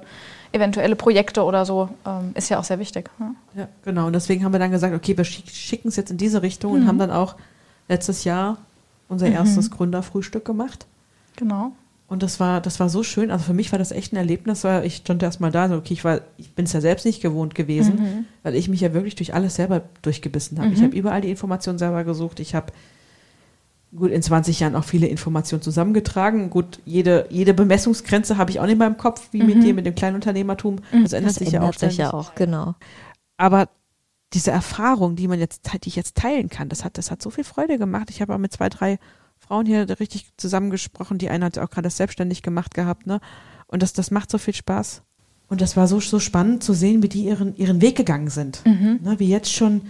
eventuelle 0.53 0.95
Projekte 0.95 1.43
oder 1.43 1.65
so, 1.65 1.89
ähm, 2.05 2.31
ist 2.35 2.49
ja 2.49 2.59
auch 2.59 2.63
sehr 2.65 2.77
wichtig. 2.77 3.09
ne? 3.19 3.33
Ja, 3.55 3.67
genau. 3.85 4.07
Und 4.07 4.13
deswegen 4.13 4.43
haben 4.43 4.51
wir 4.51 4.59
dann 4.59 4.71
gesagt, 4.71 4.93
okay, 4.93 5.15
wir 5.17 5.23
schick- 5.25 5.49
schicken 5.49 5.87
es 5.87 5.95
jetzt 5.95 6.11
in 6.11 6.17
diese 6.17 6.41
Richtung 6.41 6.73
und 6.73 6.87
haben 6.87 6.99
dann 6.99 7.09
auch 7.11 7.35
letztes 7.87 8.23
Jahr 8.25 8.57
unser 9.09 9.27
erstes 9.27 9.71
Gründerfrühstück 9.71 10.45
gemacht. 10.45 10.85
Genau. 11.37 11.71
Und 12.11 12.23
das 12.23 12.41
war, 12.41 12.59
das 12.59 12.81
war 12.81 12.89
so 12.89 13.03
schön. 13.03 13.31
Also 13.31 13.45
für 13.45 13.53
mich 13.53 13.71
war 13.71 13.79
das 13.79 13.93
echt 13.93 14.11
ein 14.11 14.17
Erlebnis, 14.17 14.65
weil 14.65 14.85
ich 14.85 14.97
stand 14.97 15.23
erst 15.23 15.39
mal 15.39 15.49
da, 15.49 15.69
so, 15.69 15.75
okay, 15.75 15.93
ich 15.93 16.03
war, 16.03 16.19
ich 16.35 16.53
bin 16.53 16.65
es 16.65 16.73
ja 16.73 16.81
selbst 16.81 17.05
nicht 17.05 17.21
gewohnt 17.21 17.55
gewesen, 17.55 18.25
weil 18.43 18.53
ich 18.55 18.67
mich 18.67 18.81
ja 18.81 18.93
wirklich 18.93 19.15
durch 19.15 19.33
alles 19.33 19.55
selber 19.55 19.83
durchgebissen 20.01 20.59
habe. 20.59 20.73
Ich 20.73 20.83
habe 20.83 20.93
überall 20.93 21.21
die 21.21 21.29
Informationen 21.29 21.79
selber 21.79 22.03
gesucht. 22.03 22.41
Ich 22.41 22.53
habe 22.53 22.73
gut 23.95 24.11
in 24.11 24.21
20 24.21 24.59
Jahren 24.59 24.75
auch 24.75 24.83
viele 24.83 25.07
Informationen 25.07 25.61
zusammengetragen. 25.61 26.49
Gut, 26.49 26.79
jede, 26.83 27.27
jede 27.29 27.53
Bemessungsgrenze 27.53 28.37
habe 28.37 28.51
ich 28.51 28.59
auch 28.59 28.65
nicht 28.65 28.77
mehr 28.77 28.87
im 28.87 28.97
Kopf, 28.97 29.29
wie 29.31 29.43
mit 29.43 29.63
dir, 29.63 29.73
mit 29.73 29.85
dem 29.85 29.95
Kleinunternehmertum. 29.95 30.79
Das 31.03 31.13
ändert 31.13 31.29
Das 31.29 31.35
sich 31.35 31.51
ja 31.51 31.61
auch 31.61 31.67
ändert 31.67 31.79
sich 31.79 31.95
ja 31.95 32.13
auch, 32.13 32.35
genau. 32.35 32.75
Aber 33.37 33.69
diese 34.33 34.51
Erfahrung, 34.51 35.15
die 35.15 35.29
man 35.29 35.39
jetzt, 35.39 35.71
die 35.85 35.87
ich 35.87 35.95
jetzt 35.95 36.17
teilen 36.17 36.49
kann, 36.49 36.67
das 36.67 36.83
hat, 36.83 36.97
das 36.97 37.09
hat 37.09 37.21
so 37.21 37.29
viel 37.29 37.45
Freude 37.45 37.77
gemacht. 37.77 38.09
Ich 38.09 38.21
habe 38.21 38.35
auch 38.35 38.37
mit 38.37 38.51
zwei, 38.51 38.67
drei 38.67 38.99
Frauen 39.51 39.65
hier 39.65 39.85
richtig 39.99 40.29
zusammengesprochen. 40.37 41.17
Die 41.17 41.29
eine 41.29 41.43
hat 41.43 41.57
auch 41.59 41.69
gerade 41.69 41.87
das 41.87 41.97
selbstständig 41.97 42.41
gemacht 42.41 42.73
gehabt, 42.73 43.05
ne? 43.05 43.19
Und 43.67 43.83
das, 43.83 43.91
das 43.91 44.09
macht 44.09 44.31
so 44.31 44.37
viel 44.37 44.53
Spaß. 44.55 45.01
Und 45.49 45.59
das 45.59 45.75
war 45.75 45.89
so, 45.89 45.99
so 45.99 46.19
spannend 46.21 46.63
zu 46.63 46.71
sehen, 46.73 47.03
wie 47.03 47.09
die 47.09 47.25
ihren, 47.25 47.57
ihren 47.57 47.81
Weg 47.81 47.97
gegangen 47.97 48.29
sind. 48.29 48.61
Ne? 48.65 49.15
Wie 49.17 49.27
jetzt 49.27 49.51
schon 49.51 49.81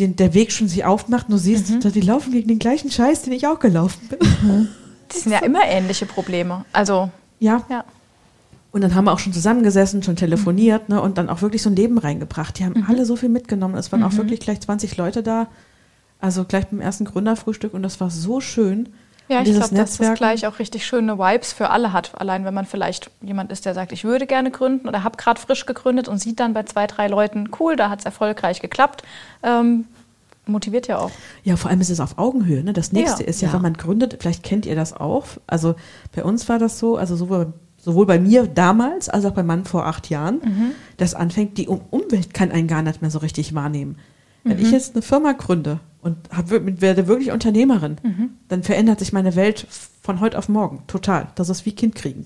den, 0.00 0.16
der 0.16 0.34
Weg 0.34 0.50
schon 0.50 0.66
sich 0.66 0.84
aufmacht 0.84 1.26
und 1.28 1.32
du 1.34 1.38
siehst, 1.38 1.70
Mhm. 1.70 1.80
dass 1.80 1.92
die 1.92 2.00
laufen 2.00 2.32
gegen 2.32 2.48
den 2.48 2.58
gleichen 2.58 2.90
Scheiß, 2.90 3.22
den 3.22 3.32
ich 3.32 3.46
auch 3.46 3.60
gelaufen 3.60 4.08
bin. 4.08 4.68
Das 5.08 5.22
sind 5.22 5.32
ja 5.32 5.40
immer 5.40 5.64
ähnliche 5.64 6.06
Probleme. 6.06 6.64
Also, 6.72 7.10
Ja. 7.38 7.64
ja. 7.70 7.84
Und 8.72 8.80
dann 8.82 8.94
haben 8.96 9.04
wir 9.04 9.12
auch 9.12 9.18
schon 9.20 9.32
zusammengesessen, 9.32 10.02
schon 10.04 10.14
telefoniert, 10.16 10.88
ne, 10.88 11.00
und 11.00 11.18
dann 11.18 11.28
auch 11.28 11.42
wirklich 11.42 11.62
so 11.62 11.70
ein 11.70 11.74
Leben 11.76 11.98
reingebracht. 11.98 12.58
Die 12.58 12.64
haben 12.64 12.84
alle 12.88 13.04
so 13.04 13.14
viel 13.16 13.28
mitgenommen. 13.28 13.74
Es 13.76 13.90
waren 13.92 14.02
auch 14.04 14.14
wirklich 14.16 14.38
gleich 14.40 14.60
20 14.60 14.96
Leute 14.96 15.22
da. 15.24 15.46
Also 16.20 16.44
gleich 16.44 16.66
beim 16.68 16.80
ersten 16.80 17.04
Gründerfrühstück 17.04 17.72
und 17.74 17.82
das 17.82 18.00
war 18.00 18.10
so 18.10 18.40
schön. 18.40 18.88
Ja, 19.28 19.42
ich 19.42 19.52
glaube, 19.54 19.74
dass 19.76 19.96
das 19.96 20.14
gleich 20.14 20.46
auch 20.46 20.58
richtig 20.58 20.84
schöne 20.84 21.16
Vibes 21.18 21.52
für 21.52 21.70
alle 21.70 21.92
hat. 21.92 22.20
Allein 22.20 22.44
wenn 22.44 22.52
man 22.52 22.66
vielleicht 22.66 23.10
jemand 23.22 23.52
ist, 23.52 23.64
der 23.64 23.74
sagt, 23.74 23.92
ich 23.92 24.02
würde 24.04 24.26
gerne 24.26 24.50
gründen 24.50 24.88
oder 24.88 25.04
habe 25.04 25.16
gerade 25.16 25.40
frisch 25.40 25.66
gegründet 25.66 26.08
und 26.08 26.18
sieht 26.18 26.40
dann 26.40 26.52
bei 26.52 26.64
zwei, 26.64 26.88
drei 26.88 27.06
Leuten, 27.06 27.48
cool, 27.60 27.76
da 27.76 27.90
hat 27.90 28.00
es 28.00 28.04
erfolgreich 28.04 28.60
geklappt. 28.60 29.04
Ähm, 29.44 29.84
motiviert 30.46 30.88
ja 30.88 30.98
auch. 30.98 31.12
Ja, 31.44 31.54
vor 31.56 31.70
allem 31.70 31.80
ist 31.80 31.90
es 31.90 32.00
auf 32.00 32.18
Augenhöhe. 32.18 32.64
Ne? 32.64 32.72
Das 32.72 32.90
nächste 32.90 33.22
Ja. 33.22 33.28
ist 33.28 33.40
ja, 33.40 33.48
Ja. 33.48 33.54
wenn 33.54 33.62
man 33.62 33.74
gründet, 33.74 34.16
vielleicht 34.18 34.42
kennt 34.42 34.66
ihr 34.66 34.74
das 34.74 34.92
auch. 34.94 35.26
Also 35.46 35.76
bei 36.12 36.24
uns 36.24 36.48
war 36.48 36.58
das 36.58 36.80
so, 36.80 36.96
also 36.96 37.14
sowohl, 37.14 37.52
sowohl 37.78 38.06
bei 38.06 38.18
mir 38.18 38.48
damals 38.48 39.08
als 39.08 39.24
auch 39.24 39.32
bei 39.32 39.44
Mann 39.44 39.64
vor 39.64 39.86
acht 39.86 40.10
Jahren, 40.10 40.40
Mhm. 40.44 40.70
das 40.96 41.14
anfängt, 41.14 41.56
die 41.56 41.68
um 41.68 41.80
Umwelt 41.90 42.34
kann 42.34 42.50
einen 42.50 42.66
gar 42.66 42.82
nicht 42.82 43.00
mehr 43.00 43.12
so 43.12 43.20
richtig 43.20 43.54
wahrnehmen. 43.54 43.96
Wenn 44.42 44.56
Mhm. 44.56 44.64
ich 44.64 44.70
jetzt 44.72 44.94
eine 44.96 45.02
Firma 45.02 45.32
gründe 45.32 45.78
und 46.02 46.16
hab, 46.34 46.50
werde 46.50 47.06
wirklich 47.06 47.30
Unternehmerin, 47.32 47.96
Mhm. 48.02 48.30
dann 48.48 48.62
verändert 48.62 48.98
sich 48.98 49.12
meine 49.12 49.34
Welt 49.36 49.66
von 50.02 50.20
heute 50.20 50.38
auf 50.38 50.48
morgen 50.48 50.82
total. 50.86 51.28
Das 51.34 51.48
ist 51.48 51.66
wie 51.66 51.72
Kind 51.72 51.94
kriegen. 51.94 52.24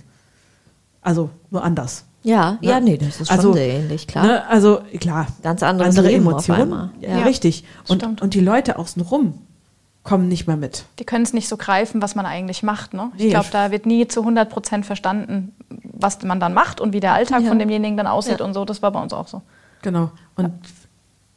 Also 1.03 1.31
nur 1.51 1.63
anders. 1.65 2.05
Ja, 2.23 2.57
ja, 2.63 2.81
nee, 2.81 2.97
das 2.97 3.21
ist 3.21 3.29
schon 3.29 3.37
Also, 3.37 3.53
sehr 3.53 3.69
ähnlich, 3.69 4.07
klar. 4.07 4.25
Ne? 4.27 4.47
Also 4.49 4.81
klar, 4.99 5.27
Ganz 5.43 5.63
anderes 5.63 5.91
andere 5.99 6.07
Leben 6.13 6.27
auf 6.27 6.33
Emotionen. 6.33 6.61
einmal. 6.63 6.91
Ja, 7.01 7.19
Ja, 7.19 7.25
richtig. 7.25 7.65
Und, 7.89 8.01
stimmt. 8.01 8.23
und 8.23 8.33
die 8.33 8.41
Leute 8.41 8.79
außenrum 8.79 9.35
kommen 10.05 10.29
nicht 10.29 10.47
mehr 10.47 10.57
mit. 10.57 10.85
Die 10.99 11.05
können 11.05 11.25
es 11.25 11.35
nicht 11.35 11.49
so 11.49 11.57
greifen, 11.59 12.01
was 12.01 12.15
man 12.15 12.25
eigentlich 12.25 12.63
macht. 12.63 12.95
Ne? 12.95 13.11
Ich 13.17 13.25
Nee. 13.25 13.31
glaube, 13.31 13.49
da 13.53 13.71
wird 13.71 13.85
nie 13.85 14.07
zu 14.09 14.23
100 14.25 14.49
Prozent 14.49 14.87
verstanden, 14.87 15.53
was 15.69 16.23
man 16.23 16.41
dann 16.41 16.55
macht 16.55 16.81
und 16.81 16.95
wie 16.95 17.01
der 17.01 17.13
Alltag 17.13 17.43
Ja. 17.43 17.49
von 17.49 17.59
demjenigen 17.59 17.97
dann 17.99 18.07
aussieht 18.07 18.41
Ja. 18.41 18.47
und 18.47 18.55
so. 18.55 18.65
Das 18.65 18.81
war 18.81 18.91
bei 18.91 19.03
uns 19.03 19.13
auch 19.13 19.29
so. 19.29 19.43
Genau. 19.83 20.11
Und 20.37 20.51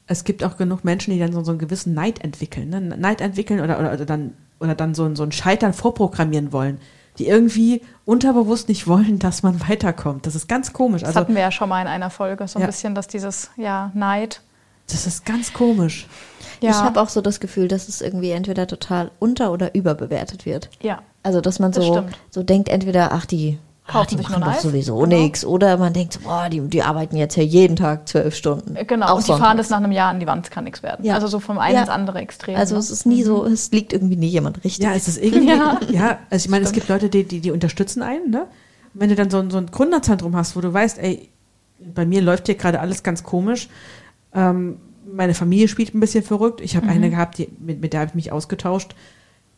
es 0.07 0.23
gibt 0.23 0.43
auch 0.43 0.57
genug 0.57 0.83
Menschen, 0.83 1.13
die 1.13 1.19
dann 1.19 1.33
so, 1.33 1.43
so 1.43 1.51
einen 1.51 1.59
gewissen 1.59 1.93
Neid 1.93 2.23
entwickeln. 2.23 2.69
Ne? 2.69 2.79
Neid 2.81 3.21
entwickeln 3.21 3.59
oder, 3.59 3.77
oder, 3.79 3.93
oder 3.93 4.05
dann, 4.05 4.33
oder 4.59 4.73
dann 4.75 4.95
so, 4.95 5.03
ein- 5.05 5.15
so 5.15 5.23
ein 5.23 5.31
Scheitern 5.31 5.73
vorprogrammieren 5.73 6.51
wollen. 6.53 6.79
Die 7.19 7.27
irgendwie 7.27 7.81
unterbewusst 8.05 8.69
nicht 8.69 8.87
wollen, 8.87 9.19
dass 9.25 9.43
man 9.43 9.59
weiterkommt. 9.67 10.25
Das 10.25 10.35
ist 10.35 10.47
ganz 10.47 10.71
komisch. 10.73 11.01
Das 11.01 11.09
Also, 11.09 11.19
hatten 11.21 11.35
wir 11.35 11.41
ja 11.41 11.51
schon 11.51 11.67
mal 11.69 11.81
in 11.81 11.87
einer 11.87 12.09
Folge, 12.09 12.47
so 12.47 12.57
ein 12.59 12.61
Ja. 12.61 12.67
bisschen, 12.67 12.95
dass 12.95 13.07
dieses 13.07 13.49
ja, 13.57 13.91
Neid. 13.93 14.41
das 14.89 15.05
ist 15.07 15.25
ganz 15.25 15.51
komisch. 15.51 16.07
Ja, 16.61 16.69
Ich 16.71 16.77
habe 16.77 16.99
auch 17.01 17.09
so 17.09 17.21
das 17.21 17.39
Gefühl, 17.39 17.67
dass 17.67 17.87
es 17.89 18.01
irgendwie 18.01 18.31
entweder 18.31 18.65
total 18.67 19.11
unter- 19.19 19.51
oder 19.51 19.75
überbewertet 19.75 20.45
wird. 20.45 20.69
ja. 20.81 21.01
Also, 21.23 21.41
dass 21.41 21.59
man 21.59 21.73
Das 21.73 21.83
so, 21.83 21.91
stimmt. 21.91 22.17
so 22.29 22.41
denkt, 22.41 22.69
entweder, 22.69 23.11
ach, 23.11 23.25
die, 23.25 23.59
ach, 23.87 23.93
Kaufen 23.93 24.07
die 24.11 24.17
sich 24.17 24.29
machen 24.29 24.41
doch 24.41 24.47
Eis. 24.51 24.61
sowieso 24.61 24.97
Genau. 24.99 25.17
nichts. 25.21 25.45
Oder 25.45 25.77
man 25.77 25.93
denkt, 25.93 26.13
so, 26.13 26.19
boah, 26.21 26.47
die, 26.49 26.61
die 26.61 26.83
arbeiten 26.83 27.15
jetzt 27.17 27.35
ja 27.35 27.43
jeden 27.43 27.75
Tag 27.75 28.07
zwölf 28.07 28.35
Stunden. 28.35 28.75
Genau, 28.87 29.07
Auch 29.07 29.15
und 29.17 29.23
die 29.27 29.31
fahren 29.31 29.57
das 29.57 29.67
sonntags. 29.67 29.69
nach 29.69 29.77
einem 29.77 29.91
Jahr 29.91 30.09
an 30.09 30.19
die 30.19 30.27
Wand, 30.27 30.51
kann 30.51 30.65
nichts 30.65 30.83
werden. 30.83 31.05
Ja. 31.05 31.15
Also 31.15 31.27
so 31.27 31.39
vom 31.39 31.57
einen 31.57 31.75
Ja. 31.75 31.81
ins 31.81 31.89
andere 31.89 32.19
Extrem. 32.19 32.55
Also, 32.55 32.75
ne? 32.75 32.79
es 32.79 32.91
ist 32.91 33.05
nie 33.05 33.23
so, 33.23 33.45
es 33.45 33.71
liegt 33.71 33.93
irgendwie 33.93 34.15
nie 34.17 34.27
jemand 34.27 34.63
richtig. 34.63 34.83
Ja, 34.85 34.93
es 34.93 35.07
ist 35.07 35.17
irgendwie, 35.23 35.47
ja, 35.49 35.79
Ja. 35.89 36.19
also 36.29 36.45
ich 36.45 36.49
meine, 36.49 36.65
es 36.65 36.71
gibt 36.71 36.89
Leute, 36.89 37.09
die, 37.09 37.23
die, 37.23 37.39
die 37.39 37.51
unterstützen 37.51 38.01
einen, 38.03 38.29
ne? 38.29 38.41
Und 38.93 39.01
wenn 39.01 39.09
du 39.09 39.15
dann 39.15 39.29
so, 39.29 39.39
ein- 39.39 39.51
so 39.51 39.57
ein 39.57 39.67
Gründerzentrum 39.67 40.35
hast, 40.35 40.55
wo 40.55 40.61
du 40.61 40.73
weißt, 40.73 40.97
ey, 40.99 41.29
bei 41.79 42.05
mir 42.05 42.21
läuft 42.21 42.47
hier 42.47 42.55
gerade 42.55 42.79
alles 42.79 43.03
ganz 43.03 43.23
komisch, 43.23 43.69
ähm, 44.33 44.77
meine 45.09 45.33
Familie 45.33 45.67
spielt 45.69 45.93
ein 45.95 45.99
bisschen 46.01 46.23
verrückt, 46.23 46.59
ich 46.61 46.75
habe 46.75 46.87
Mhm. 46.87 46.91
eine 46.91 47.09
gehabt, 47.09 47.37
die, 47.37 47.47
mit, 47.59 47.79
mit 47.81 47.93
der 47.93 48.01
habe 48.01 48.09
ich 48.09 48.15
mich 48.15 48.31
ausgetauscht, 48.31 48.93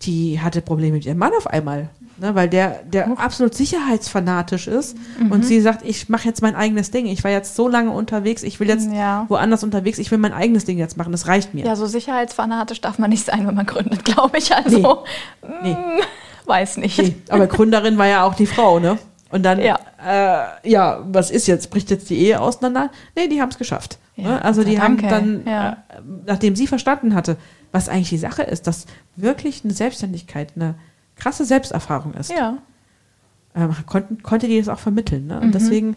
die 0.03 0.39
hatte 0.39 0.61
Probleme 0.61 0.93
mit 0.97 1.05
ihrem 1.05 1.17
Mann 1.17 1.31
auf 1.37 1.47
einmal, 1.47 1.89
ne? 2.19 2.35
weil 2.35 2.49
der, 2.49 2.83
der 2.83 3.17
absolut 3.19 3.53
sicherheitsfanatisch 3.55 4.67
ist 4.67 4.97
Mhm. 5.19 5.31
und 5.31 5.45
sie 5.45 5.59
sagt, 5.61 5.83
ich 5.85 6.09
mache 6.09 6.27
jetzt 6.27 6.41
mein 6.41 6.55
eigenes 6.55 6.91
Ding, 6.91 7.05
ich 7.05 7.23
war 7.23 7.31
jetzt 7.31 7.55
so 7.55 7.67
lange 7.67 7.91
unterwegs, 7.91 8.43
ich 8.43 8.59
will 8.59 8.67
jetzt 8.67 8.89
Ja. 8.91 9.25
woanders 9.29 9.63
unterwegs, 9.63 9.97
ich 9.97 10.11
will 10.11 10.17
mein 10.17 10.33
eigenes 10.33 10.65
Ding 10.65 10.77
jetzt 10.77 10.97
machen, 10.97 11.11
das 11.11 11.27
reicht 11.27 11.53
mir. 11.53 11.65
ja, 11.65 11.75
so 11.75 11.85
sicherheitsfanatisch 11.85 12.81
darf 12.81 12.99
man 12.99 13.09
nicht 13.09 13.25
sein, 13.25 13.47
wenn 13.47 13.55
man 13.55 13.65
gründet, 13.65 14.05
glaube 14.05 14.37
ich. 14.37 14.53
Also, 14.55 15.03
Nee. 15.63 15.73
mm, 15.73 16.47
weiß 16.47 16.77
nicht. 16.77 16.97
Nee, 16.97 17.15
aber 17.29 17.47
Gründerin 17.47 17.97
war 17.97 18.07
ja 18.07 18.23
auch 18.23 18.35
die 18.35 18.45
Frau, 18.47 18.79
ne? 18.79 18.97
Und 19.31 19.43
dann, 19.43 19.59
Ja. 19.61 19.77
äh, 20.03 20.69
ja, 20.69 21.01
was 21.05 21.29
ist 21.29 21.45
jetzt? 21.47 21.69
Bricht 21.69 21.91
jetzt 21.91 22.09
die 22.09 22.17
Ehe 22.17 22.41
auseinander? 22.41 22.89
Nee, 23.15 23.27
die 23.27 23.39
haben 23.41 23.49
es 23.49 23.57
geschafft. 23.59 23.99
Ja, 24.15 24.23
ne? 24.27 24.41
Also 24.43 24.61
Gott 24.61 24.71
die 24.71 24.75
sei 24.77 24.81
haben 24.81 24.97
dann. 25.07 25.43
Ja. 25.45 25.69
äh, 25.71 25.75
nachdem 26.25 26.55
sie 26.55 26.65
verstanden 26.65 27.13
hatte, 27.13 27.37
was 27.71 27.89
eigentlich 27.89 28.09
die 28.09 28.17
Sache 28.17 28.41
ist, 28.41 28.65
dass 28.65 28.87
wirklich 29.15 29.61
eine 29.63 29.73
Selbstständigkeit 29.73 30.53
eine 30.55 30.73
krasse 31.19 31.45
Selbsterfahrung 31.45 32.13
ist, 32.15 32.31
Ja. 32.31 32.57
ähm, 33.55 33.75
konnten, 33.85 34.23
konnte 34.23 34.47
die 34.47 34.57
das 34.59 34.69
auch 34.69 34.79
vermitteln. 34.79 35.27
Ne? 35.27 35.39
Und 35.39 35.47
Mhm. 35.47 35.51
deswegen 35.51 35.95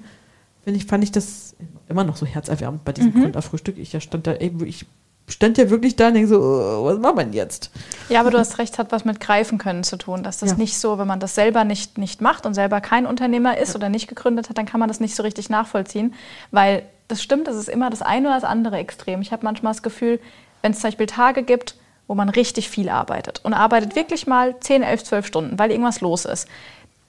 ich, 0.64 0.86
fand 0.86 1.02
ich 1.02 1.10
das 1.12 1.54
immer 1.88 2.04
noch 2.04 2.16
so 2.16 2.24
herzerwärmend 2.26 2.84
bei 2.84 2.92
diesem 2.92 3.12
Mhm. 3.14 3.22
Gründerfrühstück. 3.22 3.78
Ich 3.78 3.92
ja 3.92 4.00
stand 4.00 4.26
da, 4.26 4.32
ey, 4.32 4.52
ich 4.64 4.86
stand 5.28 5.58
ja 5.58 5.70
wirklich 5.70 5.96
da 5.96 6.08
und 6.08 6.14
denke 6.14 6.28
so, 6.28 6.40
oh, 6.40 6.84
was 6.84 6.98
macht 6.98 7.16
man 7.16 7.32
jetzt? 7.32 7.70
Ja, 8.08 8.20
aber 8.20 8.30
du 8.30 8.38
hast 8.38 8.58
recht, 8.58 8.78
hat 8.78 8.92
was 8.92 9.04
mit 9.04 9.18
greifen 9.20 9.58
können 9.58 9.82
zu 9.84 9.96
tun. 9.96 10.22
Dass 10.22 10.38
das 10.38 10.50
Ja. 10.50 10.56
nicht 10.56 10.78
so, 10.78 10.98
wenn 10.98 11.06
man 11.08 11.20
das 11.20 11.34
selber 11.34 11.64
nicht, 11.64 11.98
nicht 11.98 12.20
macht 12.20 12.46
und 12.46 12.54
selber 12.54 12.80
kein 12.80 13.06
Unternehmer 13.06 13.58
ist 13.58 13.74
oder 13.74 13.88
nicht 13.88 14.08
gegründet 14.08 14.48
hat, 14.48 14.58
dann 14.58 14.66
kann 14.66 14.78
man 14.80 14.88
das 14.88 15.00
nicht 15.00 15.14
so 15.16 15.22
richtig 15.22 15.48
nachvollziehen. 15.50 16.14
Weil 16.50 16.82
das 17.08 17.22
stimmt, 17.22 17.48
es 17.48 17.56
ist 17.56 17.68
immer 17.68 17.90
das 17.90 18.02
eine 18.02 18.28
oder 18.28 18.36
das 18.36 18.44
andere 18.44 18.76
Extrem. 18.78 19.20
Ich 19.20 19.32
habe 19.32 19.44
manchmal 19.44 19.72
das 19.72 19.82
Gefühl, 19.82 20.20
wenn 20.62 20.72
es 20.72 20.78
zum 20.80 20.88
Beispiel 20.88 21.06
Tage 21.06 21.42
gibt, 21.42 21.74
wo 22.06 22.14
man 22.14 22.28
richtig 22.28 22.68
viel 22.68 22.88
arbeitet 22.88 23.40
und 23.44 23.54
arbeitet 23.54 23.96
wirklich 23.96 24.26
mal 24.26 24.58
10, 24.58 24.82
11, 24.82 25.04
12 25.04 25.26
Stunden, 25.26 25.58
weil 25.58 25.70
irgendwas 25.70 26.00
los 26.00 26.24
ist. 26.24 26.48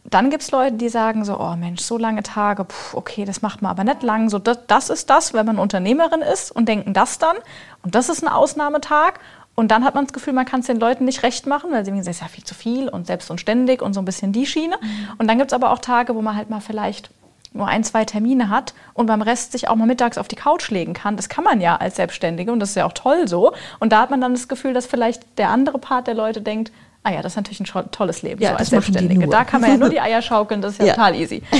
Dann 0.06 0.30
gibt 0.30 0.44
es 0.44 0.52
Leute, 0.52 0.76
die 0.76 0.90
sagen 0.90 1.24
so, 1.24 1.40
oh 1.40 1.56
Mensch, 1.56 1.82
so 1.82 1.98
lange 1.98 2.24
Tage, 2.24 2.66
puh, 2.66 2.98
okay, 2.98 3.24
das 3.24 3.42
macht 3.42 3.62
man 3.62 3.72
aber 3.72 3.86
nicht 3.86 4.04
lang. 4.04 4.30
So, 4.30 4.38
das, 4.38 4.60
das 4.68 4.90
ist 4.90 5.10
das, 5.10 5.34
wenn 5.34 5.46
man 5.46 5.60
Unternehmerin 5.60 6.22
ist 6.22 6.52
und 6.52 6.68
denken 6.68 6.94
das 6.94 7.20
dann. 7.20 7.38
Und 7.84 7.96
das 7.96 8.10
ist 8.10 8.22
ein 8.22 8.28
Ausnahmetag. 8.28 9.20
Und 9.56 9.70
dann 9.70 9.86
hat 9.86 9.96
man 9.96 10.06
das 10.06 10.14
Gefühl, 10.14 10.34
man 10.34 10.46
kann 10.46 10.60
es 10.60 10.68
den 10.68 10.80
Leuten 10.80 11.06
nicht 11.06 11.24
recht 11.24 11.46
machen, 11.46 11.72
weil 11.72 11.86
sie 11.86 11.92
denken, 11.92 12.06
das 12.06 12.18
ist 12.18 12.22
ja 12.22 12.28
viel 12.28 12.44
zu 12.44 12.56
viel 12.56 12.90
und 12.90 13.08
selbst 13.08 13.30
und 13.32 13.40
ständig 13.40 13.82
und 13.82 13.94
so 13.94 14.02
ein 14.02 14.06
bisschen 14.06 14.34
die 14.34 14.46
Schiene. 14.46 14.78
Und 15.20 15.28
dann 15.28 15.38
gibt 15.38 15.52
es 15.52 15.54
aber 15.54 15.72
auch 15.72 15.80
Tage, 15.80 16.16
wo 16.16 16.22
man 16.22 16.36
halt 16.36 16.50
mal 16.50 16.60
vielleicht 16.60 17.10
nur 17.54 17.68
ein, 17.68 17.84
zwei 17.84 18.06
Termine 18.06 18.50
hat 18.50 18.74
und 18.94 19.06
beim 19.06 19.22
Rest 19.22 19.52
sich 19.52 19.68
auch 19.68 19.76
mal 19.76 19.86
mittags 19.86 20.18
auf 20.18 20.28
die 20.28 20.36
Couch 20.36 20.70
legen 20.70 20.94
kann. 20.94 21.16
Das 21.16 21.30
kann 21.30 21.44
man 21.44 21.62
ja 21.62 21.76
als 21.76 21.96
Selbstständige 21.96 22.52
und 22.52 22.60
das 22.60 22.70
ist 22.70 22.76
ja 22.76 22.86
auch 22.86 22.94
toll 22.94 23.28
so. 23.28 23.54
Und 23.80 23.92
da 23.92 24.02
hat 24.02 24.10
man 24.10 24.22
dann 24.22 24.34
das 24.34 24.48
Gefühl, 24.48 24.74
dass 24.74 24.86
vielleicht 24.86 25.38
der 25.38 25.50
andere 25.50 25.80
Part 25.80 26.08
der 26.08 26.16
Leute 26.16 26.42
denkt, 26.42 26.72
ah 27.04 27.12
ja, 27.12 27.22
das 27.22 27.34
ist 27.34 27.36
natürlich 27.36 27.60
ein 27.60 27.92
tolles 27.92 28.22
Leben 28.22 28.42
Ja, 28.42 28.52
so 28.52 28.56
als 28.58 28.70
Selbstständige. 28.70 29.28
Da 29.28 29.44
kann 29.44 29.62
man 29.62 29.72
ja 29.72 29.78
nur 29.78 29.90
die 29.90 30.00
Eier 30.00 30.22
schaukeln, 30.22 30.62
das 30.62 30.74
ist 30.74 30.80
ja, 30.80 30.86
Ja. 30.88 30.94
total 30.96 31.16
easy. 31.16 31.44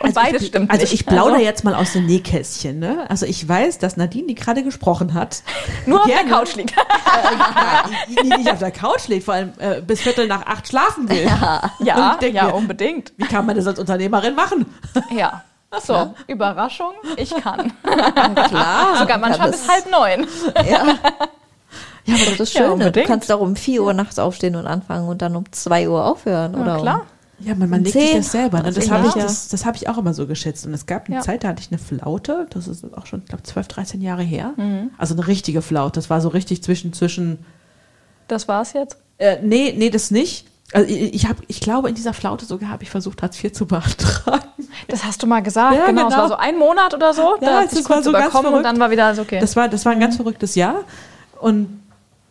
Und 0.00 0.08
Also 0.08 0.14
beides 0.20 0.42
ich, 0.42 0.48
stimmt 0.48 0.70
Also 0.70 0.82
nicht. 0.82 0.92
ich 0.94 1.06
plaudere 1.06 1.34
Also- 1.34 1.44
jetzt 1.46 1.64
mal 1.64 1.74
aus 1.74 1.92
dem 1.92 2.06
Nähkästchen. 2.06 2.78
Ne? 2.78 3.06
Also 3.08 3.24
ich 3.26 3.48
weiß, 3.48 3.78
dass 3.78 3.96
Nadine, 3.96 4.26
die 4.28 4.34
gerade 4.34 4.62
gesprochen 4.64 5.14
hat, 5.14 5.42
Nur 5.86 6.00
auf 6.00 6.06
der 6.06 6.24
Couch 6.24 6.54
liegt. 6.56 6.74
die, 8.08 8.14
die 8.16 8.28
nicht 8.36 8.50
auf 8.50 8.58
der 8.58 8.72
Couch 8.72 9.06
liegt, 9.08 9.24
vor 9.24 9.34
allem 9.34 9.52
äh, 9.58 9.80
bis 9.80 10.00
Viertel 10.00 10.26
nach 10.26 10.44
acht 10.46 10.66
schlafen 10.68 11.08
will. 11.08 11.24
Ja, 11.24 11.70
ja, 11.80 12.18
mir, 12.20 12.54
unbedingt. 12.54 13.12
Wie 13.16 13.26
kann 13.26 13.46
man 13.46 13.56
das 13.56 13.66
als 13.66 13.78
Unternehmerin 13.78 14.34
machen? 14.34 14.66
Ja. 15.16 15.42
So, 15.82 16.14
Überraschung, 16.26 16.92
ich 17.16 17.30
kann. 17.42 17.72
Klar. 18.48 18.96
Sogar 18.98 19.18
manchmal 19.18 19.50
bis 19.50 19.68
halb 19.68 19.90
neun. 19.90 20.26
Ja. 20.68 20.94
Ja, 22.06 22.14
aber 22.14 22.24
das 22.30 22.40
ist 22.40 22.54
Ja, 22.54 22.60
schön. 22.60 22.66
du 22.68 22.72
unbedingt. 22.74 23.06
kannst 23.06 23.30
auch 23.32 23.40
um 23.40 23.56
4 23.56 23.82
Uhr 23.82 23.92
nachts 23.92 24.18
aufstehen 24.18 24.56
und 24.56 24.66
anfangen 24.66 25.08
und 25.08 25.22
dann 25.22 25.36
um 25.36 25.44
2 25.50 25.88
Uhr 25.88 26.04
aufhören. 26.04 26.54
Ja, 26.54 26.60
oder 26.60 26.76
klar. 26.80 27.06
Ja, 27.38 27.54
man, 27.54 27.68
man 27.68 27.80
Um 27.80 27.84
legt 27.84 27.98
sich 27.98 28.14
das 28.14 28.32
selber. 28.32 28.58
Ne? 28.60 28.64
Also 28.64 28.80
Das 28.80 28.90
habe 28.90 29.06
ich, 29.08 29.14
ja. 29.14 29.22
das, 29.22 29.48
das 29.48 29.66
hab 29.66 29.76
ich 29.76 29.88
auch 29.90 29.98
immer 29.98 30.14
so 30.14 30.26
geschätzt. 30.26 30.64
Und 30.66 30.72
es 30.72 30.86
gab 30.86 31.06
eine 31.06 31.16
Ja. 31.16 31.22
Zeit, 31.22 31.44
da 31.44 31.48
hatte 31.48 31.60
ich 31.60 31.70
eine 31.70 31.78
Flaute. 31.78 32.46
Das 32.50 32.66
ist 32.66 32.82
auch 32.96 33.04
schon, 33.04 33.20
ich 33.20 33.26
glaube, 33.28 33.42
12, 33.42 33.68
13 33.68 34.00
Jahre 34.00 34.22
her. 34.22 34.52
Mhm. 34.56 34.90
Also 34.96 35.14
eine 35.14 35.26
richtige 35.26 35.60
Flaute. 35.60 35.92
Das 35.96 36.08
war 36.08 36.22
so 36.22 36.28
richtig 36.28 36.62
zwischen, 36.62 36.94
zwischen 36.94 37.44
Das 38.28 38.48
war's 38.48 38.72
jetzt. 38.72 38.96
Äh, 39.18 39.36
nee, 39.42 39.74
nee, 39.76 39.90
das 39.90 40.10
nicht. 40.10 40.46
Also 40.72 40.88
ich, 40.90 41.14
ich, 41.14 41.28
hab, 41.28 41.36
ich 41.46 41.60
glaube, 41.60 41.88
in 41.90 41.94
dieser 41.94 42.12
Flaute 42.14 42.44
sogar 42.46 42.70
habe 42.70 42.82
ich 42.82 42.90
versucht, 42.90 43.22
Hartz 43.22 43.42
IV 43.42 43.52
zu 43.52 43.66
beantragen. 43.66 44.40
Das 44.88 45.04
hast 45.04 45.22
du 45.22 45.26
mal 45.26 45.40
gesagt. 45.40 45.76
Ja, 45.76 45.86
genau. 45.86 46.02
Es 46.08 46.14
genau. 46.14 46.22
war 46.22 46.28
so 46.28 46.36
ein 46.36 46.58
Monat 46.58 46.94
oder 46.94 47.12
so. 47.12 47.36
Ja, 47.40 47.48
da 47.48 47.60
hat 47.60 47.72
das 47.72 47.88
war 47.90 48.02
so 48.02 48.12
ganz 48.12 48.24
überkommen 48.24 48.46
und 48.46 48.50
verrückt. 48.62 48.64
dann 48.66 48.80
war 48.80 48.90
wieder 48.90 49.06
alles 49.06 49.18
okay. 49.18 49.38
Das 49.40 49.54
war, 49.56 49.68
das 49.68 49.84
war 49.84 49.92
ein 49.92 50.00
ganz 50.00 50.16
verrücktes 50.16 50.54
Jahr. 50.54 50.84
Und 51.40 51.82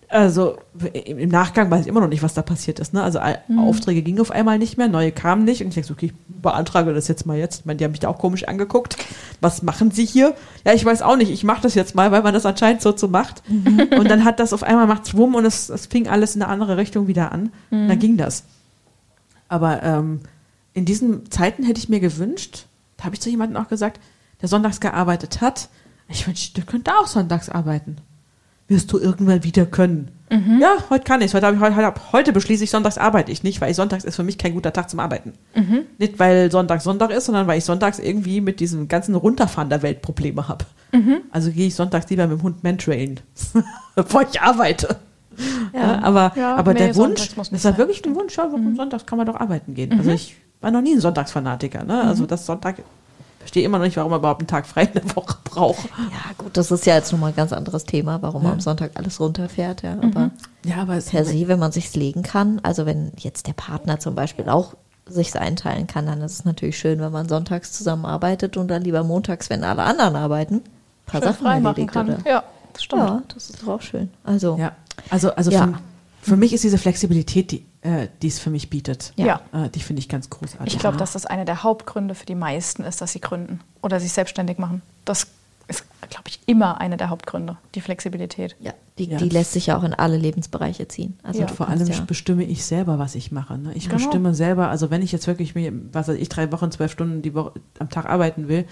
also 0.09 0.57
im 0.93 1.29
Nachgang 1.29 1.69
weiß 1.71 1.81
ich 1.81 1.87
immer 1.87 1.99
noch 2.01 2.07
nicht, 2.07 2.21
was 2.23 2.33
da 2.33 2.41
passiert 2.41 2.79
ist. 2.79 2.93
Ne? 2.93 3.01
Also 3.03 3.19
Mhm. 3.47 3.59
Aufträge 3.59 4.01
gingen 4.01 4.19
auf 4.19 4.31
einmal 4.31 4.57
nicht 4.59 4.77
mehr, 4.77 4.87
neue 4.87 5.11
kamen 5.11 5.43
nicht. 5.45 5.61
Und 5.61 5.69
ich 5.69 5.73
denke 5.75 5.87
so, 5.87 5.93
okay, 5.93 6.07
ich 6.07 6.41
beantrage 6.41 6.93
das 6.93 7.07
jetzt 7.07 7.25
mal 7.25 7.37
jetzt. 7.37 7.61
Ich 7.61 7.65
meine, 7.65 7.77
die 7.77 7.83
haben 7.83 7.91
mich 7.91 7.99
da 7.99 8.09
auch 8.09 8.17
komisch 8.17 8.47
angeguckt. 8.47 8.97
Was 9.41 9.61
machen 9.63 9.91
sie 9.91 10.05
hier? 10.05 10.35
Ja, 10.65 10.73
ich 10.73 10.85
weiß 10.85 11.01
auch 11.01 11.15
nicht. 11.17 11.31
Ich 11.31 11.43
mache 11.43 11.61
das 11.61 11.75
jetzt 11.75 11.95
mal, 11.95 12.11
weil 12.11 12.21
man 12.23 12.33
das 12.33 12.45
anscheinend 12.45 12.81
so 12.81 12.95
so 12.95 13.07
macht. 13.07 13.41
Mhm. 13.49 13.89
Und 13.97 14.09
dann 14.09 14.23
hat 14.25 14.39
das 14.39 14.53
auf 14.53 14.63
einmal 14.63 14.87
macht 14.87 15.07
Schwumm 15.07 15.35
und 15.35 15.45
es, 15.45 15.69
es 15.69 15.87
fing 15.87 16.07
alles 16.07 16.35
in 16.35 16.41
eine 16.43 16.51
andere 16.51 16.77
Richtung 16.77 17.07
wieder 17.07 17.31
an. 17.31 17.51
Und 17.71 17.85
Mhm. 17.85 17.87
dann 17.89 17.99
ging 17.99 18.17
das. 18.17 18.43
Aber 19.47 19.83
ähm, 19.83 20.21
in 20.73 20.85
diesen 20.85 21.29
Zeiten 21.31 21.63
hätte 21.63 21.79
ich 21.79 21.89
mir 21.89 21.99
gewünscht, 21.99 22.65
da 22.97 23.05
habe 23.05 23.15
ich 23.15 23.21
zu 23.21 23.29
jemandem 23.29 23.61
auch 23.61 23.67
gesagt, 23.69 23.99
der 24.41 24.49
sonntags 24.49 24.79
gearbeitet 24.79 25.41
hat, 25.41 25.69
ich 26.09 26.27
wünschte, 26.27 26.55
der 26.61 26.65
könnte 26.65 26.91
auch 26.95 27.07
sonntags 27.07 27.49
arbeiten. 27.49 27.97
Wirst 28.67 28.91
du 28.91 28.99
irgendwann 28.99 29.43
wieder 29.43 29.65
können. 29.65 30.09
Ja, 30.59 30.75
heute 30.89 31.03
kann 31.03 31.21
ich 31.21 31.33
heute, 31.33 31.49
ich 31.53 31.59
heute, 31.59 31.75
heute, 31.75 31.93
heute 32.11 32.33
beschließe 32.33 32.63
ich, 32.63 32.71
sonntags 32.71 32.97
arbeite 32.97 33.31
ich 33.31 33.43
nicht, 33.43 33.61
weil 33.61 33.69
ich 33.69 33.77
sonntags 33.77 34.03
ist 34.03 34.15
für 34.15 34.23
mich 34.23 34.37
kein 34.37 34.53
guter 34.53 34.73
Tag 34.73 34.89
zum 34.89 34.99
Arbeiten. 34.99 35.33
Nicht, 35.97 36.19
weil 36.19 36.51
Sonntag 36.51 36.81
Sonntag 36.81 37.11
ist, 37.11 37.25
sondern 37.25 37.47
weil 37.47 37.59
ich 37.59 37.63
sonntags 37.63 37.99
irgendwie 37.99 38.41
mit 38.41 38.59
diesem 38.59 38.87
ganzen 38.87 39.15
Runterfahren 39.15 39.69
der 39.69 39.81
Welt 39.83 40.01
Probleme 40.01 40.47
habe. 40.47 40.65
Also 41.31 41.51
gehe 41.51 41.67
ich 41.67 41.75
sonntags 41.75 42.09
lieber 42.09 42.27
mit 42.27 42.39
dem 42.39 42.43
Hund 42.43 42.63
Mantrain, 42.63 43.19
bevor 43.95 44.23
ich 44.23 44.41
arbeite. 44.41 44.97
Ja, 45.73 46.01
aber 46.01 46.31
Ja, 46.35 46.55
aber 46.55 46.73
der 46.73 46.95
Wunsch, 46.95 47.35
das 47.35 47.51
ja 47.51 47.57
sein. 47.57 47.77
wirklich 47.77 48.03
ein 48.05 48.15
Wunsch, 48.15 48.35
ja, 48.35 48.49
sonntags 48.75 49.05
kann 49.05 49.17
man 49.17 49.27
doch 49.27 49.35
arbeiten 49.35 49.73
gehen. 49.75 49.91
Also 49.97 50.11
ich 50.11 50.35
war 50.61 50.71
noch 50.71 50.81
nie 50.81 50.93
ein 50.93 51.01
Sonntagsfanatiker. 51.01 51.83
Ne? 51.83 52.01
Also 52.01 52.25
das 52.25 52.45
Sonntag, 52.45 52.77
verstehe 53.45 53.63
immer 53.63 53.77
noch 53.77 53.85
nicht, 53.85 53.95
warum 53.97 54.11
man 54.11 54.19
überhaupt 54.19 54.41
einen 54.41 54.47
Tag 54.47 54.65
frei 54.65 54.83
in 54.83 54.93
der 54.93 55.15
Woche 55.15 55.37
braucht. 55.43 55.85
Ja, 55.97 56.33
gut, 56.37 56.57
das 56.57 56.71
ist 56.71 56.85
ja 56.85 56.95
jetzt 56.95 57.11
nochmal 57.11 57.29
ein 57.31 57.35
ganz 57.35 57.53
anderes 57.53 57.85
Thema, 57.85 58.21
warum 58.21 58.41
Ja. 58.41 58.47
man 58.49 58.53
am 58.55 58.59
Sonntag 58.59 58.91
alles 58.95 59.19
runterfährt, 59.19 59.83
ja. 59.83 59.93
Aber 60.01 60.31
Ja, 60.65 60.77
aber 60.81 60.97
per 60.99 61.25
se, 61.25 61.47
wenn 61.47 61.59
man 61.59 61.71
sich's 61.71 61.95
legen 61.95 62.23
kann, 62.23 62.59
also 62.63 62.85
wenn 62.85 63.11
jetzt 63.17 63.47
der 63.47 63.53
Partner 63.53 63.99
zum 63.99 64.15
Beispiel 64.15 64.49
auch 64.49 64.73
sich's 65.07 65.35
einteilen 65.35 65.85
kann, 65.85 66.07
dann 66.07 66.21
ist 66.21 66.33
es 66.33 66.45
natürlich 66.45 66.79
schön, 66.79 66.99
wenn 66.99 67.11
man 67.11 67.29
sonntags 67.29 67.71
zusammenarbeitet 67.71 68.57
und 68.57 68.67
dann 68.69 68.81
lieber 68.81 69.03
montags, 69.03 69.49
wenn 69.51 69.63
alle 69.63 69.83
anderen 69.83 70.15
arbeiten, 70.15 70.55
ein 70.55 70.61
paar 71.05 71.21
Schön 71.21 71.31
Sachen 71.33 71.45
frei 71.45 71.59
machen 71.59 71.85
kann. 71.87 72.09
Oder? 72.09 72.19
Ja, 72.27 72.43
das 72.73 72.83
stimmt. 72.83 73.01
Ja, 73.03 73.21
das 73.31 73.49
ist 73.51 73.61
doch 73.61 73.67
auch 73.67 73.81
schön. 73.81 74.09
Also, 74.23 74.57
Ja, 74.57 74.71
also, 75.11 75.31
also 75.35 75.51
Ja. 75.51 75.67
Für, 76.21 76.31
für 76.31 76.37
mich 76.37 76.53
ist 76.53 76.63
diese 76.63 76.79
Flexibilität, 76.79 77.51
die 77.51 77.63
äh, 77.85 78.07
die 78.21 78.27
es 78.27 78.39
für 78.39 78.49
mich 78.49 78.69
bietet, 78.69 79.13
Ja. 79.15 79.41
äh, 79.53 79.69
die 79.69 79.79
finde 79.79 79.99
ich 80.01 80.09
ganz 80.09 80.29
großartig. 80.29 80.73
Ich 80.73 80.79
glaube, 80.79 80.97
dass 80.97 81.13
das 81.13 81.25
einer 81.25 81.45
der 81.45 81.63
Hauptgründe 81.63 82.15
für 82.15 82.25
die 82.25 82.35
meisten 82.35 82.83
ist, 82.83 82.99
dass 83.01 83.11
sie 83.11 83.21
gründen 83.21 83.59
oder 83.81 83.99
sich 83.99 84.11
selbstständig 84.11 84.57
machen. 84.57 84.81
Das 85.05 85.27
ist, 85.67 85.83
glaube 86.09 86.25
ich, 86.27 86.39
immer 86.45 86.79
einer 86.79 86.97
der 86.97 87.09
Hauptgründe, 87.09 87.57
die 87.75 87.81
Flexibilität. 87.81 88.55
ja, 88.59 88.73
die, 88.97 89.05
Ja. 89.05 89.17
die 89.17 89.29
lässt 89.29 89.51
sich 89.53 89.67
ja 89.67 89.77
auch 89.77 89.83
in 89.83 89.93
alle 89.93 90.17
Lebensbereiche 90.17 90.87
ziehen. 90.87 91.17
Also 91.23 91.41
Ja. 91.41 91.47
Vor 91.47 91.67
allem 91.69 91.87
ja, 91.87 91.99
bestimme 92.01 92.43
ich 92.43 92.63
selber, 92.65 92.99
was 92.99 93.15
ich 93.15 93.31
mache. 93.31 93.57
Ne? 93.57 93.73
Ich 93.73 93.85
Genau. 93.89 93.95
bestimme 93.95 94.33
selber, 94.35 94.69
also 94.69 94.89
wenn 94.91 95.01
ich 95.01 95.11
jetzt 95.11 95.27
wirklich 95.27 95.55
mir, 95.55 95.71
was 95.91 96.07
weiß 96.07 96.17
ich, 96.17 96.29
drei 96.29 96.51
Wochen, 96.51 96.71
zwölf 96.71 96.91
Stunden 96.91 97.21
die 97.21 97.33
Woche 97.33 97.53
am 97.79 97.89
Tag 97.89 98.05
arbeiten 98.05 98.47
will, 98.47 98.65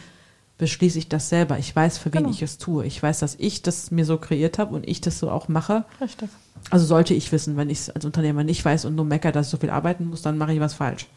beschließe 0.63 0.97
ich 0.97 1.09
das 1.09 1.27
selber. 1.27 1.59
Ich 1.59 1.75
weiß, 1.75 1.97
für 1.97 2.13
wen 2.13 2.19
Genau. 2.23 2.29
ich 2.29 2.41
es 2.41 2.57
tue. 2.57 2.85
Ich 2.85 3.03
weiß, 3.03 3.19
dass 3.19 3.35
ich 3.37 3.63
das 3.63 3.91
mir 3.91 4.05
so 4.05 4.17
kreiert 4.17 4.57
habe 4.59 4.73
und 4.73 4.87
ich 4.87 5.01
das 5.01 5.19
so 5.19 5.29
auch 5.29 5.49
mache. 5.49 5.83
Richtig. 5.99 6.29
Also 6.69 6.85
sollte 6.85 7.13
ich 7.13 7.29
wissen, 7.33 7.57
wenn 7.57 7.69
ich 7.69 7.79
es 7.79 7.89
als 7.89 8.05
Unternehmer 8.05 8.45
nicht 8.45 8.63
weiß 8.63 8.85
und 8.85 8.95
nur 8.95 9.03
meckere, 9.03 9.33
dass 9.33 9.47
ich 9.47 9.51
so 9.51 9.57
viel 9.57 9.69
arbeiten 9.69 10.05
muss, 10.07 10.21
dann 10.21 10.37
mache 10.37 10.53
ich 10.53 10.61
was 10.61 10.73
falsch. 10.73 11.07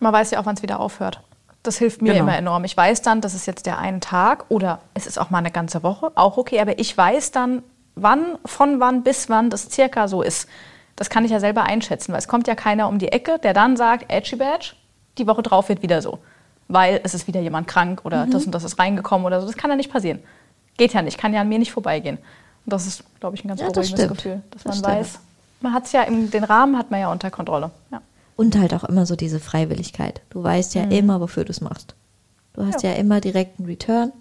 Man 0.00 0.10
weiß 0.14 0.30
ja 0.30 0.40
auch, 0.40 0.46
wann 0.46 0.54
es 0.56 0.62
wieder 0.62 0.80
aufhört. 0.80 1.20
Das 1.62 1.76
hilft 1.76 2.00
mir 2.00 2.14
Genau. 2.14 2.24
immer 2.24 2.38
enorm. 2.38 2.64
Ich 2.64 2.74
weiß 2.74 3.02
dann, 3.02 3.20
das 3.20 3.34
ist 3.34 3.44
jetzt 3.46 3.66
der 3.66 3.76
eine 3.78 4.00
Tag 4.00 4.46
oder 4.48 4.80
es 4.94 5.06
ist 5.06 5.18
auch 5.18 5.28
mal 5.28 5.38
eine 5.38 5.50
ganze 5.50 5.82
Woche, 5.82 6.10
auch 6.14 6.38
okay, 6.38 6.60
aber 6.60 6.78
ich 6.78 6.96
weiß 6.96 7.30
dann, 7.32 7.62
wann, 7.96 8.38
von 8.46 8.80
wann 8.80 9.02
bis 9.02 9.28
wann 9.28 9.50
das 9.50 9.68
circa 9.70 10.08
so 10.08 10.22
ist. 10.22 10.48
Das 10.96 11.10
kann 11.10 11.26
ich 11.26 11.30
ja 11.30 11.40
selber 11.40 11.64
einschätzen, 11.64 12.12
weil 12.12 12.20
es 12.20 12.28
kommt 12.28 12.48
ja 12.48 12.54
keiner 12.54 12.88
um 12.88 12.98
die 12.98 13.08
Ecke, 13.12 13.38
der 13.42 13.52
dann 13.52 13.76
sagt, 13.76 14.10
Edgy 14.10 14.36
Badge, 14.36 14.72
die 15.18 15.26
Woche 15.26 15.42
drauf 15.42 15.68
wird 15.68 15.82
wieder 15.82 16.00
so. 16.00 16.18
Weil 16.68 17.00
es 17.04 17.14
ist 17.14 17.26
wieder 17.26 17.40
jemand 17.40 17.66
krank 17.68 18.04
oder 18.04 18.26
das 18.26 18.46
und 18.46 18.52
das 18.52 18.64
ist 18.64 18.78
reingekommen 18.78 19.26
oder 19.26 19.40
so. 19.40 19.46
Das 19.46 19.56
kann 19.56 19.70
ja 19.70 19.76
nicht 19.76 19.92
passieren. 19.92 20.20
Geht 20.76 20.92
ja 20.94 21.02
nicht, 21.02 21.18
kann 21.18 21.32
ja 21.34 21.42
an 21.42 21.48
mir 21.48 21.58
nicht 21.58 21.72
vorbeigehen. 21.72 22.16
Und 22.18 22.72
das 22.72 22.86
ist, 22.86 23.04
glaube 23.20 23.36
ich, 23.36 23.44
ein 23.44 23.48
ganz 23.48 23.60
Ja, 23.60 23.66
das 23.68 23.74
beruhigendes 23.90 24.04
stimmt. 24.04 24.16
Gefühl, 24.16 24.42
dass 24.50 24.62
Das 24.62 24.64
man 24.64 24.74
stimmt. 24.78 24.96
weiß, 25.14 25.18
man 25.60 25.72
hat 25.74 25.84
es 25.86 25.92
ja, 25.92 26.02
im, 26.02 26.30
den 26.30 26.44
Rahmen 26.44 26.78
hat 26.78 26.90
man 26.90 27.00
ja 27.00 27.12
unter 27.12 27.30
Kontrolle. 27.30 27.70
Ja. 27.92 28.00
Und 28.36 28.58
halt 28.58 28.74
auch 28.74 28.84
immer 28.84 29.06
so 29.06 29.14
diese 29.14 29.38
Freiwilligkeit. 29.40 30.22
Du 30.30 30.42
weißt 30.42 30.74
ja 30.74 30.84
immer, 30.84 31.20
wofür 31.20 31.44
du 31.44 31.50
es 31.52 31.60
machst. 31.60 31.94
Du 32.54 32.64
hast 32.66 32.82
Ja. 32.82 32.90
ja. 32.90 32.96
immer 32.96 33.20
direkt 33.20 33.58
einen 33.60 33.68
Return. 33.68 34.12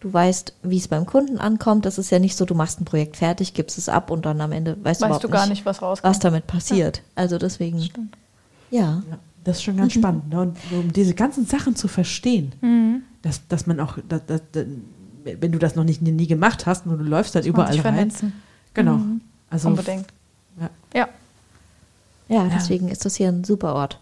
Du 0.00 0.12
weißt, 0.12 0.52
wie 0.62 0.78
es 0.78 0.88
beim 0.88 1.06
Kunden 1.06 1.38
ankommt. 1.38 1.86
Das 1.86 1.96
ist 1.98 2.10
ja 2.10 2.18
nicht 2.18 2.36
so, 2.36 2.44
du 2.44 2.54
machst 2.54 2.80
ein 2.80 2.84
Projekt 2.84 3.16
fertig, 3.16 3.54
gibst 3.54 3.78
es 3.78 3.88
ab 3.88 4.10
und 4.10 4.26
dann 4.26 4.40
am 4.40 4.52
Ende 4.52 4.72
weißt, 4.72 4.82
du 4.82 4.84
Weißt 4.84 5.00
überhaupt 5.04 5.24
du 5.24 5.28
gar 5.28 5.46
nicht, 5.46 5.64
was 5.64 5.80
rauskommt. 5.80 6.10
was 6.10 6.18
damit 6.20 6.46
passiert. 6.46 7.02
Also 7.14 7.38
deswegen, 7.38 7.78
ja. 8.70 9.02
Ja, 9.10 9.18
das 9.44 9.56
ist 9.58 9.62
schon 9.64 9.76
ganz 9.76 9.92
spannend. 9.92 10.28
Ne? 10.30 10.40
Und 10.40 10.56
um 10.72 10.92
diese 10.92 11.14
ganzen 11.14 11.46
Sachen 11.46 11.76
zu 11.76 11.88
verstehen, 11.88 13.02
dass, 13.22 13.46
dass 13.48 13.66
man 13.66 13.80
auch, 13.80 13.98
dass, 14.08 14.22
dass, 14.26 14.40
wenn 15.24 15.52
du 15.52 15.58
das 15.58 15.74
noch 15.76 15.84
nicht 15.84 16.02
nie 16.02 16.26
gemacht 16.26 16.66
hast, 16.66 16.86
nur 16.86 16.96
du 16.96 17.04
läufst 17.04 17.34
halt 17.34 17.46
überall 17.46 17.72
rein. 17.72 17.80
vernetzen. 17.80 18.32
Genau. 18.74 19.00
Also, 19.50 19.68
Unbedingt. 19.68 20.06
Ja. 20.60 20.70
Ja, 20.94 21.08
Ja, 22.28 22.48
deswegen 22.54 22.88
ist 22.88 23.04
das 23.04 23.16
hier 23.16 23.28
ein 23.28 23.44
super 23.44 23.74
Ort 23.74 23.98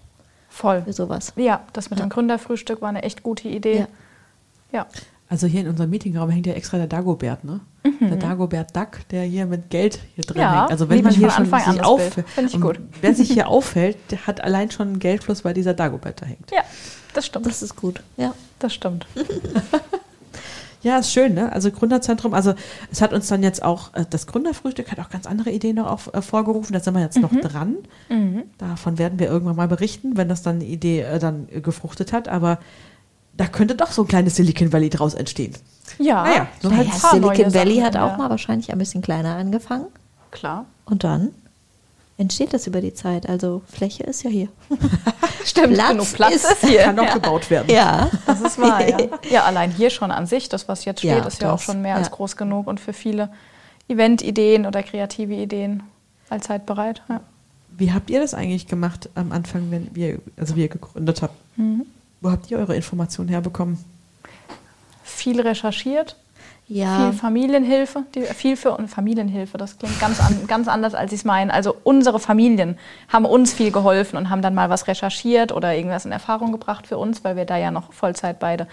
voll. 0.49 0.83
für 0.83 0.93
sowas. 0.93 1.33
Ja, 1.37 1.63
das 1.73 1.91
mit 1.91 1.99
Ja. 1.99 2.07
dem 2.07 2.11
Gründerfrühstück 2.11 2.81
war 2.83 2.89
eine 2.89 3.03
echt 3.03 3.23
gute 3.23 3.49
Idee. 3.49 3.87
Ja. 4.73 4.87
Also 5.31 5.47
hier 5.47 5.61
in 5.61 5.69
unserem 5.69 5.91
Meetingraum 5.91 6.29
hängt 6.29 6.47
ja 6.47 6.55
extra 6.55 6.77
der 6.77 6.89
Dagobert, 6.89 7.45
ne? 7.45 7.61
Der 8.01 8.17
Dagobert 8.17 8.75
Duck, 8.77 9.09
der 9.11 9.23
hier 9.23 9.47
mit 9.47 9.71
Geld 9.71 10.01
hier 10.17 10.25
drin 10.25 10.39
Mhm. 10.39 10.43
Ja, 10.43 10.61
hängt. 10.63 10.73
Also 10.73 10.89
wenn 10.91 11.05
man 11.05 11.15
hier 11.15 11.31
schon 11.31 11.45
sich 11.45 11.53
das 11.53 11.81
auffällt, 11.81 12.27
wer 13.01 13.15
sich 13.15 13.31
hier 13.31 13.47
auffällt, 13.49 13.97
der 14.11 14.27
hat 14.27 14.41
allein 14.43 14.73
schon 14.73 14.89
einen 14.89 14.99
Geldfluss, 14.99 15.45
weil 15.45 15.55
dieser 15.55 15.73
Dagobert 15.73 16.21
da 16.21 16.27
hängt. 16.27 16.51
Ja, 16.51 16.63
das 17.15 17.27
stimmt. 17.27 17.47
Das, 17.47 17.61
Das 17.61 17.63
ist 17.63 17.77
gut. 17.77 18.03
Ja. 18.17 18.35
stimmt. 18.69 19.07
Ja, 20.83 20.99
ist 20.99 21.13
schön, 21.13 21.35
ne? 21.35 21.53
Also 21.53 21.71
Gründerzentrum, 21.71 22.33
also 22.33 22.55
es 22.91 23.03
hat 23.03 23.13
uns 23.13 23.29
dann 23.29 23.43
jetzt 23.43 23.63
auch, 23.63 23.93
äh, 23.93 24.07
das 24.09 24.27
Gründerfrühstück 24.27 24.91
hat 24.91 24.99
auch 24.99 25.11
ganz 25.11 25.27
andere 25.27 25.51
Ideen 25.51 25.77
noch 25.77 25.91
auf, 25.91 26.11
äh, 26.15 26.23
vorgerufen, 26.23 26.73
da 26.73 26.81
sind 26.81 26.95
wir 26.95 27.03
jetzt 27.03 27.21
noch 27.21 27.35
dran. 27.35 27.77
Davon 28.57 28.97
werden 28.99 29.19
wir 29.19 29.29
irgendwann 29.29 29.57
mal 29.57 29.69
berichten, 29.69 30.17
wenn 30.17 30.29
das 30.31 30.41
dann 30.43 30.57
eine 30.57 30.65
Idee 30.65 31.03
äh, 31.03 31.19
dann 31.19 31.49
gefruchtet 31.63 32.15
hat, 32.15 32.29
aber 32.29 32.59
da 33.35 33.47
könnte 33.47 33.75
doch 33.75 33.91
so 33.93 34.03
ein 34.03 34.09
kleines 34.09 34.37
Silicon 34.37 34.73
Valley 34.73 34.91
draus 34.91 35.15
entstehen. 35.15 35.55
Ja, 35.99 36.23
Naja, 36.25 36.49
so 36.61 36.69
so 36.71 36.77
halt 36.77 36.89
Ja, 36.89 36.95
Silicon 37.11 37.55
Valley 37.55 37.75
Sachen 37.77 37.85
hat 37.87 37.97
auch 37.97 38.09
der- 38.11 38.19
mal 38.19 38.31
wahrscheinlich 38.31 38.73
ein 38.73 38.79
bisschen 38.79 39.03
kleiner 39.03 39.37
angefangen. 39.37 39.87
Klar. 40.31 40.67
Und 40.85 41.05
dann 41.05 41.31
entsteht 42.19 42.53
das 42.53 42.67
über 42.67 42.81
die 42.81 42.93
Zeit. 42.95 43.29
Also 43.29 43.63
Fläche 43.67 44.05
ist 44.05 44.23
ja 44.23 44.31
hier. 44.31 44.49
Stimmt, 45.45 45.75
Platz 45.75 45.89
genug 45.91 46.13
Platz 46.13 46.35
ist- 46.35 46.45
ist, 46.53 46.67
hier. 46.67 46.83
Kann 46.83 46.97
noch 46.97 47.05
ja. 47.05 47.15
gebaut 47.15 47.49
werden. 47.51 47.71
Ja. 47.71 48.11
Das 48.27 48.41
ist 48.41 48.59
wahr, 48.61 48.87
ja. 48.87 48.99
ja, 49.31 49.45
allein 49.45 49.71
hier 49.71 49.91
schon 49.91 50.11
an 50.11 50.27
sich, 50.27 50.49
das, 50.49 50.69
was 50.69 50.85
jetzt 50.85 50.99
steht, 51.01 51.11
Ja, 51.11 51.25
ist 51.27 51.41
ja 51.43 51.53
auch 51.53 51.61
schon 51.61 51.81
mehr 51.83 51.97
als 51.97 52.09
ja. 52.09 52.15
groß 52.15 52.37
genug 52.37 52.67
und 52.67 52.79
für 52.79 52.93
viele 52.93 53.31
Event-Ideen 53.89 54.67
oder 54.67 54.83
kreative 54.83 55.35
Ideen 55.35 55.83
allzeit 56.29 56.67
bereit. 56.67 57.03
Ja. 57.09 57.21
Wie 57.77 57.93
habt 57.93 58.11
ihr 58.11 58.21
das 58.21 58.35
eigentlich 58.35 58.67
gemacht 58.67 59.09
am 59.15 59.33
Anfang, 59.33 59.71
wenn 59.71 59.89
wir, 59.95 60.21
also 60.37 60.55
wie 60.57 60.61
ihr 60.63 60.69
gegründet 60.69 61.23
habt? 61.23 61.35
Wo 62.21 62.31
habt 62.31 62.51
ihr 62.51 62.59
eure 62.59 62.77
Informationen 62.77 63.29
herbekommen? 63.29 63.83
Viel 65.03 65.41
recherchiert, 65.41 66.17
Ja. 66.69 67.11
viel 67.11 67.19
Familienhilfe, 67.19 68.05
die, 68.15 68.23
viel 68.23 68.57
für 68.57 68.73
und 68.77 68.89
Familienhilfe, 68.89 69.59
das 69.59 69.79
klingt 69.79 69.99
ganz, 70.01 70.21
an, 70.21 70.47
ganz 70.47 70.69
anders, 70.69 70.95
als 70.95 71.13
ich 71.13 71.21
es 71.21 71.25
meine. 71.25 71.53
Also 71.53 71.75
unsere 71.83 72.21
Familien 72.21 72.79
haben 73.09 73.25
uns 73.25 73.53
viel 73.53 73.73
geholfen 73.73 74.17
und 74.17 74.31
haben 74.31 74.43
dann 74.43 74.55
mal 74.55 74.71
was 74.71 74.87
recherchiert 74.87 75.51
oder 75.53 75.75
irgendwas 75.75 76.05
in 76.05 76.13
Erfahrung 76.13 76.53
gebracht 76.53 76.87
für 76.87 76.99
uns, 76.99 77.25
weil 77.25 77.37
wir 77.37 77.45
da 77.45 77.57
ja 77.57 77.71
noch 77.71 77.93
Vollzeit 77.93 78.39
beide 78.39 78.67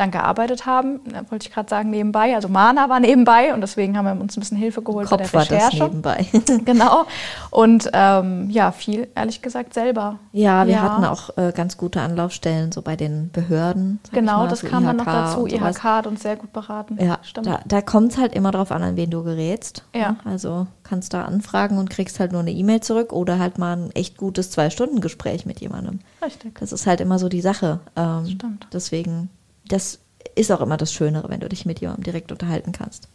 dann 0.00 0.10
gearbeitet 0.10 0.66
haben. 0.66 1.00
Da 1.04 1.30
wollte 1.30 1.46
ich 1.46 1.52
gerade 1.52 1.68
sagen, 1.68 1.90
nebenbei. 1.90 2.34
Also 2.34 2.48
Mana 2.48 2.88
war 2.88 3.00
nebenbei 3.00 3.54
und 3.54 3.60
deswegen 3.60 3.96
haben 3.96 4.06
wir 4.06 4.20
uns 4.20 4.36
ein 4.36 4.40
bisschen 4.40 4.56
Hilfe 4.56 4.82
geholt 4.82 5.08
Kopf 5.08 5.18
bei 5.18 5.24
der 5.24 5.32
war 5.32 5.44
das 5.44 5.52
Recherche. 5.52 5.84
nebenbei. 5.84 6.26
genau. 6.64 7.06
Und 7.50 7.90
ähm, 7.92 8.48
ja, 8.50 8.72
viel, 8.72 9.08
ehrlich 9.14 9.42
gesagt, 9.42 9.74
selber. 9.74 10.18
Ja, 10.32 10.66
wir 10.66 10.82
hatten 10.82 11.04
auch 11.04 11.36
äh, 11.36 11.52
ganz 11.54 11.76
gute 11.76 12.00
Anlaufstellen, 12.00 12.72
so 12.72 12.82
bei 12.82 12.96
den 12.96 13.30
Behörden. 13.30 14.00
Genau, 14.12 14.38
mal, 14.38 14.48
das 14.48 14.60
so 14.60 14.68
kam 14.68 14.84
dann 14.84 14.96
noch 14.96 15.06
IHK 15.06 15.12
dazu. 15.12 15.40
und. 15.42 15.52
IHK 15.52 15.84
hat 15.84 16.06
uns 16.06 16.22
sehr 16.22 16.36
gut 16.36 16.52
beraten. 16.52 16.98
Ja, 17.00 17.18
stimmt. 17.22 17.46
da, 17.46 17.60
da 17.66 17.82
kommt 17.82 18.12
es 18.12 18.18
halt 18.18 18.34
immer 18.34 18.50
drauf 18.50 18.72
an, 18.72 18.82
an 18.82 18.96
wen 18.96 19.10
du 19.10 19.22
gerätst. 19.22 19.84
Ja. 19.94 20.16
Also 20.24 20.66
kannst 20.90 21.14
da 21.14 21.24
anfragen 21.24 21.78
und 21.78 21.88
kriegst 21.88 22.18
halt 22.18 22.32
nur 22.32 22.40
eine 22.40 22.50
E-Mail 22.50 22.80
zurück 22.80 23.12
oder 23.12 23.38
halt 23.38 23.58
mal 23.58 23.76
ein 23.76 23.90
echt 23.92 24.16
gutes 24.16 24.50
Zwei-Stunden-Gespräch 24.50 25.46
mit 25.46 25.60
jemandem. 25.60 26.00
Richtig. 26.22 26.58
Das 26.58 26.72
ist 26.72 26.86
halt 26.86 27.00
immer 27.00 27.18
so 27.18 27.28
die 27.28 27.40
Sache. 27.40 27.80
Ähm, 27.94 28.26
Stimmt. 28.26 28.66
Deswegen, 28.72 29.30
das 29.72 29.98
ist 30.34 30.50
auch 30.52 30.60
immer 30.60 30.76
das 30.76 30.92
Schönere, 30.92 31.28
wenn 31.28 31.40
du 31.40 31.48
dich 31.48 31.66
mit 31.66 31.80
jemandem 31.80 32.04
direkt 32.04 32.30
unterhalten 32.32 32.72
kannst. 32.72 33.08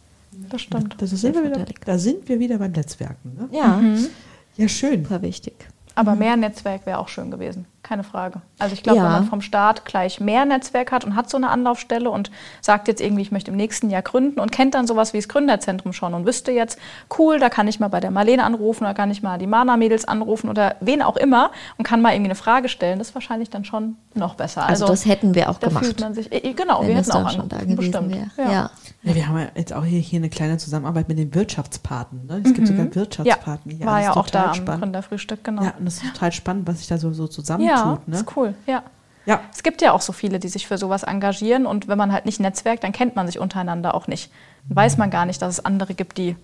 Das 0.50 0.60
stimmt. 0.60 0.96
Das 1.00 1.10
sind 1.10 1.34
wir 1.34 1.44
wieder, 1.44 1.64
da 1.84 1.98
sind 1.98 2.28
wir 2.28 2.38
wieder 2.38 2.58
beim 2.58 2.72
Netzwerken. 2.72 3.36
Ne? 3.36 3.48
Ja, 3.52 3.80
Ja, 4.56 4.68
schön. 4.68 5.04
super 5.04 5.22
wichtig. 5.22 5.54
Aber 5.94 6.14
mehr 6.14 6.36
Netzwerk 6.36 6.84
wäre 6.84 6.98
auch 6.98 7.08
schön 7.08 7.30
gewesen. 7.30 7.64
Keine 7.88 8.02
Frage. 8.02 8.40
Also 8.58 8.74
ich 8.74 8.82
glaube, 8.82 8.98
Ja. 8.98 9.04
wenn 9.04 9.12
man 9.12 9.24
vom 9.26 9.40
Start 9.40 9.84
gleich 9.84 10.18
mehr 10.18 10.44
Netzwerk 10.44 10.90
hat 10.90 11.04
und 11.04 11.14
hat 11.14 11.30
so 11.30 11.36
eine 11.36 11.50
Anlaufstelle 11.50 12.10
und 12.10 12.32
sagt 12.60 12.88
jetzt 12.88 13.00
irgendwie, 13.00 13.22
ich 13.22 13.30
möchte 13.30 13.52
im 13.52 13.56
nächsten 13.56 13.90
Jahr 13.90 14.02
gründen 14.02 14.40
und 14.40 14.50
kennt 14.50 14.74
dann 14.74 14.88
sowas 14.88 15.12
wie 15.12 15.18
das 15.18 15.28
Gründerzentrum 15.28 15.92
schon 15.92 16.12
und 16.12 16.26
wüsste 16.26 16.50
jetzt, 16.50 16.80
cool, 17.16 17.38
da 17.38 17.48
kann 17.48 17.68
ich 17.68 17.78
mal 17.78 17.86
bei 17.86 18.00
der 18.00 18.10
Marlene 18.10 18.42
anrufen 18.42 18.82
oder 18.82 18.92
kann 18.94 19.12
ich 19.12 19.22
mal 19.22 19.38
die 19.38 19.46
Mana-Mädels 19.46 20.04
anrufen 20.04 20.50
oder 20.50 20.74
wen 20.80 21.00
auch 21.00 21.16
immer 21.16 21.52
und 21.78 21.84
kann 21.84 22.02
mal 22.02 22.10
irgendwie 22.10 22.30
eine 22.30 22.34
Frage 22.34 22.68
stellen, 22.68 22.98
das 22.98 23.10
ist 23.10 23.14
wahrscheinlich 23.14 23.50
dann 23.50 23.64
schon 23.64 23.94
noch 24.14 24.34
besser. 24.34 24.66
Also, 24.66 24.88
das 24.88 25.06
hätten 25.06 25.36
wir 25.36 25.48
auch 25.48 25.58
da 25.58 25.68
gemacht. 25.68 25.84
fühlt 25.84 26.00
man 26.00 26.12
sich, 26.12 26.32
äh, 26.32 26.52
genau, 26.54 26.80
wenn 26.80 26.88
wir 26.88 26.96
es 26.98 27.06
hätten 27.06 27.18
auch 27.24 27.30
schon 27.30 27.42
an- 27.42 27.48
da 27.50 27.58
gewesen 27.58 27.76
bestimmt. 27.76 28.10
wäre. 28.10 28.30
Ja. 28.38 28.52
Ja. 28.52 28.70
Ja, 29.04 29.14
wir 29.14 29.28
haben 29.28 29.38
ja 29.38 29.46
jetzt 29.54 29.72
auch 29.72 29.84
hier, 29.84 30.00
hier 30.00 30.18
eine 30.18 30.28
kleine 30.30 30.58
Zusammenarbeit 30.58 31.06
mit 31.06 31.18
den 31.18 31.32
Wirtschaftspaten. 31.32 32.26
Ne? 32.26 32.42
Es 32.44 32.52
gibt 32.52 32.66
sogar 32.66 32.86
Ja, 32.86 32.94
Wirtschaftspaten. 32.96 33.78
war 33.84 34.00
ja 34.00 34.06
das 34.08 34.16
ist 34.16 34.20
auch 34.20 34.26
da 34.30 34.38
total 34.40 34.48
am 34.48 34.54
spannend. 34.54 34.82
Gründerfrühstück, 34.82 35.44
genau. 35.44 35.62
Ja, 35.62 35.74
und 35.78 35.84
das 35.84 35.98
ist 36.02 36.12
total 36.12 36.32
spannend, 36.32 36.66
was 36.66 36.78
sich 36.78 36.88
da 36.88 36.98
so, 36.98 37.12
so 37.12 37.28
zusammentut. 37.28 37.75
Ja, 37.76 37.98
ne? 38.06 38.16
ist 38.16 38.36
cool, 38.36 38.54
ja. 38.66 38.82
Ja, 39.26 39.40
Es 39.52 39.64
gibt 39.64 39.82
ja 39.82 39.90
auch 39.90 40.00
so 40.00 40.12
viele, 40.12 40.38
die 40.38 40.46
sich 40.46 40.68
für 40.68 40.78
sowas 40.78 41.02
engagieren 41.02 41.66
und 41.66 41.88
wenn 41.88 41.98
man 41.98 42.12
halt 42.12 42.26
nicht 42.26 42.38
netzwerkt, 42.38 42.84
dann 42.84 42.92
kennt 42.92 43.16
man 43.16 43.26
sich 43.26 43.40
untereinander 43.40 43.94
auch 43.94 44.06
nicht. 44.06 44.30
Dann 44.68 44.76
weiß 44.76 44.98
man 44.98 45.10
gar 45.10 45.26
nicht, 45.26 45.42
dass 45.42 45.54
es 45.58 45.64
andere 45.64 45.94
gibt, 45.94 46.16
die 46.16 46.36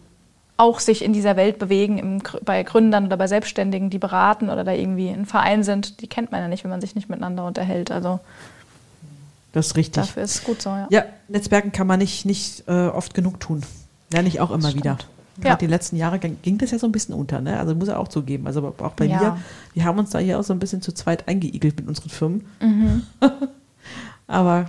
auch 0.57 0.81
sich 0.81 1.05
in 1.05 1.13
dieser 1.13 1.37
Welt 1.37 1.59
bewegen, 1.59 1.99
im, 1.99 2.23
bei 2.45 2.63
Gründern 2.65 3.07
oder 3.07 3.17
bei 3.17 3.29
Selbstständigen, 3.29 3.89
die 3.89 3.99
beraten 3.99 4.51
oder 4.51 4.65
da 4.65 4.73
irgendwie 4.73 5.09
ein 5.09 5.27
Verein 5.27 5.63
sind, 5.63 6.01
die 6.01 6.09
kennt 6.09 6.33
man 6.33 6.41
ja 6.41 6.49
nicht, 6.49 6.65
wenn 6.65 6.71
man 6.71 6.81
sich 6.81 6.95
nicht 6.95 7.09
miteinander 7.09 7.47
unterhält. 7.47 7.93
Also 7.93 8.19
Das 9.53 9.69
ist 9.69 9.77
richtig. 9.77 10.03
dafür 10.03 10.25
ist 10.25 10.35
es 10.35 10.45
gut 10.45 10.61
so, 10.61 10.71
ja. 10.71 10.87
Ja, 10.91 11.05
Netzwerken 11.29 11.71
kann 11.71 11.87
man 11.87 12.01
nicht, 12.01 12.27
nicht 12.27 12.65
äh, 12.67 12.89
oft 12.89 13.15
genug 13.15 13.39
tun. 13.39 13.63
Lerne 14.11 14.29
ich 14.29 14.41
auch 14.41 14.51
immer 14.51 14.75
wieder. 14.75 14.99
Ja. 15.43 15.57
die 15.57 15.67
letzten 15.67 15.97
Jahre 15.97 16.19
ging 16.19 16.37
ging 16.43 16.59
das 16.59 16.71
ja 16.73 16.79
so 16.79 16.87
ein 16.87 16.93
bisschen 16.93 17.15
unter, 17.15 17.41
ne? 17.41 17.59
Also 17.59 17.75
muss 17.75 17.89
er 17.89 17.99
auch 17.99 18.09
zugeben. 18.09 18.47
Also 18.47 18.75
auch 18.79 18.93
bei 18.93 19.07
Ja. 19.07 19.19
mir, 19.21 19.39
wir 19.75 19.85
haben 19.85 19.99
uns 19.99 20.11
da 20.11 20.19
hier 20.19 20.39
auch 20.39 20.45
so 20.45 20.53
ein 20.53 20.59
bisschen 20.59 20.83
zu 20.83 20.93
zweit 20.93 21.27
eingeigelt 21.29 21.77
mit 21.77 21.89
unseren 21.89 22.11
Firmen. 22.11 22.45
Mhm. 22.61 23.03
Aber 24.27 24.67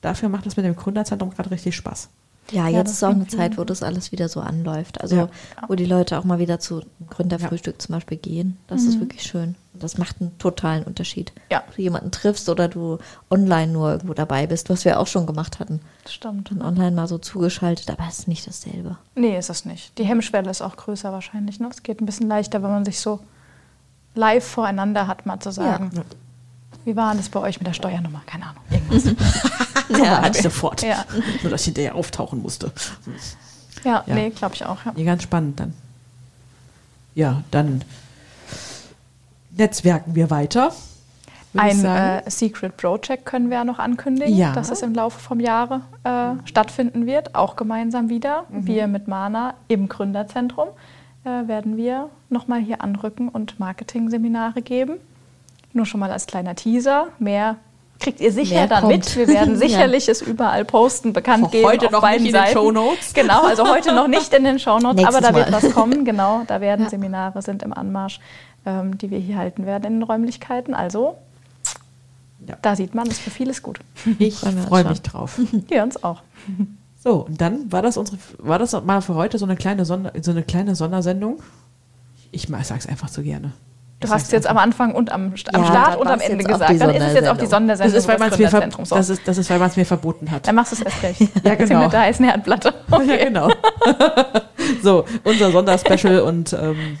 dafür 0.00 0.28
macht 0.28 0.46
das 0.46 0.56
mit 0.56 0.66
dem 0.66 0.76
Gründerzentrum 0.76 1.30
gerade 1.30 1.50
richtig 1.50 1.76
Spaß. 1.76 2.08
Ja, 2.52 2.68
Ja, 2.68 2.78
jetzt 2.78 2.88
das 2.88 2.92
ist 2.96 3.04
auch 3.04 3.10
eine 3.10 3.26
Zeit, 3.26 3.58
wo 3.58 3.64
das 3.64 3.82
alles 3.82 4.12
wieder 4.12 4.28
so 4.28 4.40
anläuft. 4.40 5.00
Also 5.00 5.16
Ja. 5.16 5.28
wo 5.68 5.74
die 5.74 5.84
Leute 5.86 6.18
auch 6.18 6.24
mal 6.24 6.38
wieder 6.38 6.58
zu 6.58 6.82
Gründerfrühstück 7.08 7.80
zum 7.80 7.94
Beispiel 7.94 8.18
gehen. 8.18 8.56
Das 8.66 8.82
ist 8.84 8.98
wirklich 9.00 9.22
schön. 9.22 9.54
Und 9.72 9.82
das 9.84 9.98
macht 9.98 10.20
einen 10.20 10.36
totalen 10.38 10.82
Unterschied. 10.84 11.32
Ja. 11.50 11.62
Ob 11.66 11.76
du 11.76 11.82
jemanden 11.82 12.10
triffst 12.10 12.48
oder 12.48 12.68
du 12.68 12.98
online 13.30 13.70
nur 13.72 13.92
irgendwo 13.92 14.14
dabei 14.14 14.46
bist, 14.46 14.68
was 14.68 14.84
wir 14.84 14.98
auch 14.98 15.06
schon 15.06 15.26
gemacht 15.26 15.60
hatten. 15.60 15.80
Das 16.02 16.12
stimmt. 16.14 16.50
Dann 16.50 16.60
online 16.62 16.90
mal 16.92 17.06
so 17.06 17.18
zugeschaltet, 17.18 17.88
aber 17.90 18.04
es 18.08 18.20
ist 18.20 18.28
nicht 18.28 18.46
dasselbe. 18.46 18.96
Nee, 19.14 19.38
ist 19.38 19.48
es 19.50 19.64
nicht. 19.64 19.96
Die 19.98 20.04
Hemmschwelle 20.04 20.50
ist 20.50 20.62
auch 20.62 20.76
größer 20.76 21.12
wahrscheinlich. 21.12 21.60
Ne? 21.60 21.68
Es 21.70 21.82
geht 21.82 22.00
ein 22.00 22.06
bisschen 22.06 22.28
leichter, 22.28 22.62
wenn 22.62 22.70
man 22.70 22.84
sich 22.84 22.98
so 23.00 23.20
live 24.14 24.44
voreinander 24.44 25.06
hat, 25.06 25.24
mal 25.26 25.38
zu 25.40 25.52
sagen. 25.52 25.90
Ja. 25.94 26.02
Wie 26.84 26.96
war 26.96 27.14
das 27.14 27.28
bei 27.28 27.40
euch 27.40 27.58
mit 27.58 27.66
der 27.66 27.74
Steuernummer? 27.74 28.22
Keine 28.26 28.46
Ahnung. 28.46 28.62
Irgendwas. 28.70 29.14
Ja, 29.98 30.24
ich 30.24 30.40
sofort. 30.40 30.82
Ja. 30.82 31.04
Nur, 31.42 31.50
dass 31.50 31.62
ich 31.62 31.64
hinterher 31.66 31.96
auftauchen 31.96 32.40
musste. 32.42 32.70
ja, 33.82 34.04
Ja. 34.06 34.14
nee, 34.14 34.30
glaube 34.30 34.54
ich 34.54 34.64
auch. 34.64 34.84
Ja. 34.84 34.92
Nee, 34.94 35.02
ganz 35.04 35.24
spannend 35.24 35.58
dann. 35.58 35.74
Ja, 37.16 37.42
dann 37.50 37.82
netzwerken 39.56 40.14
wir 40.14 40.30
weiter. 40.30 40.72
Ein 41.56 41.84
äh, 41.84 42.22
Secret 42.30 42.76
Project 42.76 43.26
können 43.26 43.50
wir 43.50 43.56
ja 43.58 43.64
noch 43.64 43.80
ankündigen, 43.80 44.36
Ja. 44.36 44.52
dass 44.52 44.70
es 44.70 44.82
im 44.82 44.94
Laufe 44.94 45.18
vom 45.18 45.40
Jahre 45.40 45.80
äh, 46.04 46.34
stattfinden 46.44 47.06
wird, 47.06 47.34
auch 47.34 47.56
gemeinsam 47.56 48.08
wieder. 48.08 48.44
Mhm. 48.48 48.66
Wir 48.68 48.86
mit 48.86 49.08
Mana 49.08 49.54
im 49.66 49.88
Gründerzentrum 49.88 50.68
äh, 51.24 51.48
werden 51.48 51.76
wir 51.76 52.08
nochmal 52.28 52.60
hier 52.60 52.80
anrücken 52.82 53.28
und 53.28 53.58
Marketing-Seminare 53.58 54.62
geben. 54.62 54.98
Nur 55.72 55.86
schon 55.86 56.00
mal 56.00 56.10
als 56.10 56.26
kleiner 56.26 56.54
Teaser. 56.54 57.08
Mehr 57.18 57.56
kriegt 58.00 58.20
ihr 58.20 58.32
sicher 58.32 58.54
Mehr 58.56 58.66
dann 58.66 58.80
kommt. 58.82 58.94
mit. 58.96 59.16
Wir 59.16 59.28
werden 59.28 59.52
Ja. 59.60 59.60
sicherlich 59.60 60.08
es 60.08 60.22
überall 60.22 60.64
posten, 60.64 61.12
bekannt 61.12 61.44
Auch 61.44 61.50
geben. 61.50 61.66
heute 61.66 61.86
auf 61.86 61.92
noch 61.92 62.00
beiden 62.00 62.22
nicht 62.22 62.34
in 62.34 62.40
den 62.40 62.44
Seiten. 62.46 62.58
Shownotes. 62.58 63.14
Genau, 63.14 63.42
also 63.46 63.68
heute 63.68 63.94
noch 63.94 64.08
nicht 64.08 64.32
in 64.34 64.44
den 64.44 64.58
Shownotes, 64.58 65.04
aber 65.04 65.20
Nächstes 65.20 65.28
da 65.28 65.34
wird 65.34 65.50
Mal. 65.50 65.62
was 65.62 65.72
kommen. 65.74 66.04
Genau, 66.06 66.42
da 66.46 66.60
werden 66.60 66.84
Ja. 66.84 66.88
Seminare 66.90 67.42
sind 67.42 67.62
im 67.62 67.72
Anmarsch, 67.72 68.20
ähm, 68.66 68.96
die 68.98 69.10
wir 69.10 69.18
hier 69.18 69.36
halten 69.38 69.66
werden 69.66 69.84
in 69.84 69.92
den 69.94 70.02
Räumlichkeiten. 70.02 70.74
Also 70.74 71.16
Ja. 72.46 72.56
da 72.62 72.74
sieht 72.74 72.94
man, 72.94 73.06
es 73.06 73.14
ist 73.14 73.20
für 73.20 73.30
vieles 73.30 73.62
gut. 73.62 73.80
Ich 74.18 74.38
freue 74.38 74.84
mich 74.84 75.02
drauf. 75.02 75.38
Wir 75.68 75.82
uns 75.82 76.02
auch. 76.02 76.22
So, 77.02 77.26
und 77.26 77.40
dann 77.40 77.70
war 77.70 77.82
das 77.82 77.96
unsere, 77.96 78.18
war 78.38 78.58
das 78.58 78.72
mal 78.84 79.00
für 79.02 79.14
heute 79.14 79.38
so 79.38 79.44
eine 79.46 79.56
kleine 79.56 79.84
Sonder, 79.84 80.12
so 80.22 80.30
eine 80.32 80.42
kleine 80.42 80.74
Sondersendung. 80.74 81.42
Ich 82.32 82.48
ma- 82.48 82.62
sag's 82.64 82.86
einfach 82.86 83.08
so 83.08 83.22
gerne. 83.22 83.52
Du 84.00 84.06
Ich 84.06 84.12
hast 84.14 84.32
jetzt 84.32 84.46
am. 84.46 84.56
Anfang 84.56 84.94
und 84.94 85.12
am, 85.12 85.34
am 85.52 85.62
Ja, 85.62 85.66
Start 85.68 85.96
und 85.98 86.06
am 86.08 86.20
Ende 86.20 86.42
gesagt. 86.42 86.80
Dann 86.80 86.90
ist 86.94 87.02
es 87.02 87.14
jetzt 87.14 87.28
auch 87.28 87.34
die 87.36 87.40
Das 87.42 87.50
Sondersendung. 87.50 87.96
ist, 87.96 88.08
weil 88.08 88.18
man 88.18 88.30
das 88.30 88.38
es 88.40 88.52
mir, 88.52 88.60
ver. 88.60 88.84
So. 88.84 88.94
das 88.96 89.08
ist, 89.10 89.28
das 89.28 89.38
ist, 89.38 89.50
weil 89.50 89.58
man 89.58 89.68
es 89.68 89.76
mir 89.76 89.84
verboten 89.84 90.30
hat. 90.30 90.48
Dann 90.48 90.54
machst 90.54 90.72
du 90.72 90.76
es 90.76 90.82
erst 90.82 91.02
recht. 91.02 91.20
Ja, 91.44 91.54
genau. 91.54 91.82
Mit 91.82 91.92
der 91.92 92.00
heißen 92.00 92.24
Herdplatte. 92.24 92.72
Ja, 93.06 93.16
genau. 93.24 93.50
so, 94.82 95.04
unser 95.24 95.50
Sonderspecial 95.52 96.20
und 96.20 96.52
ähm, 96.54 96.96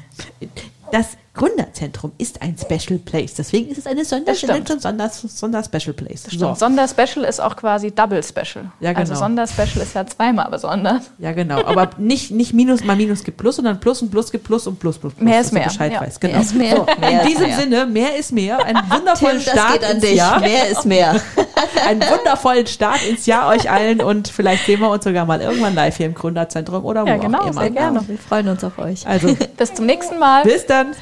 das 0.92 1.16
Gründerzentrum 1.40 2.12
ist 2.18 2.42
ein 2.42 2.54
Special 2.58 2.98
Place. 2.98 3.34
Deswegen 3.34 3.70
ist 3.70 3.78
es 3.78 3.86
eine 3.86 4.04
Sondersendung 4.04 4.56
stimmt. 4.64 4.68
zum 4.68 4.80
Sonder, 4.80 5.08
Sonderspecial 5.10 5.94
Place. 5.94 6.24
Stimmt. 6.28 6.58
Sonderspecial 6.58 7.24
ist 7.24 7.40
auch 7.40 7.56
quasi 7.56 7.90
Double 7.92 8.22
Special. 8.22 8.70
Ja, 8.80 8.90
Also 8.92 9.12
genau. 9.14 9.24
Sonderspecial 9.24 9.82
ist 9.82 9.94
ja 9.94 10.06
zweimal 10.06 10.50
besonders. 10.50 11.10
Ja, 11.18 11.32
genau. 11.32 11.64
Aber 11.64 11.90
nicht, 11.96 12.30
nicht 12.30 12.52
Minus 12.52 12.84
mal 12.84 12.94
Minus 12.96 13.24
gibt 13.24 13.38
Plus, 13.38 13.56
sondern 13.56 13.80
Plus 13.80 14.02
und 14.02 14.10
Plus 14.10 14.30
gibt 14.30 14.44
Plus 14.44 14.66
und 14.66 14.78
Plus 14.78 14.98
plus 14.98 15.14
plus. 15.14 15.24
Mehr 15.24 15.40
ist 15.40 15.52
mehr. 15.52 15.64
Bescheid 15.64 15.92
Ja. 15.92 16.00
weiß. 16.02 16.20
Genau. 16.20 16.34
Mehr 16.34 16.42
ist 16.42 16.54
mehr. 16.54 16.76
So, 16.76 16.86
Mehr 17.00 17.22
in 17.22 17.26
diesem 17.28 17.46
mehr. 17.46 17.56
Sinne, 17.58 17.86
mehr 17.86 18.16
ist 18.16 18.32
mehr. 18.32 18.64
Einen 18.64 18.90
wundervollen 18.90 19.38
Tim, 19.38 19.44
das 19.46 19.54
Start 19.54 19.72
geht 19.72 19.84
an 19.84 19.92
ins 19.96 20.00
dich. 20.04 20.16
Jahr. 20.16 20.40
Mehr 20.40 20.68
ist 20.68 20.84
mehr. 20.84 21.20
Einen 21.86 22.00
wundervollen 22.02 22.66
Start 22.66 23.02
ins 23.06 23.26
Jahr 23.26 23.48
euch 23.48 23.70
allen 23.70 24.00
und 24.02 24.28
vielleicht 24.28 24.64
sehen 24.66 24.80
wir 24.80 24.90
uns 24.90 25.04
sogar 25.04 25.26
mal 25.26 25.40
irgendwann 25.40 25.74
live 25.74 25.96
hier 25.96 26.06
im 26.06 26.14
Gründerzentrum 26.14 26.84
oder 26.84 27.02
wo 27.04 27.06
Ja, 27.08 27.16
genau, 27.16 27.38
auch 27.40 27.46
immer. 27.50 27.60
sehr 27.60 27.70
gerne. 27.70 28.00
Wir 28.08 28.18
freuen 28.18 28.48
uns 28.48 28.64
auf 28.64 28.78
euch. 28.78 29.06
Also, 29.06 29.34
Bis 29.56 29.74
zum 29.74 29.86
nächsten 29.86 30.18
Mal. 30.18 30.42
bis 30.42 30.64
dann. 30.66 30.94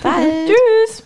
Tschüss. 0.46 1.02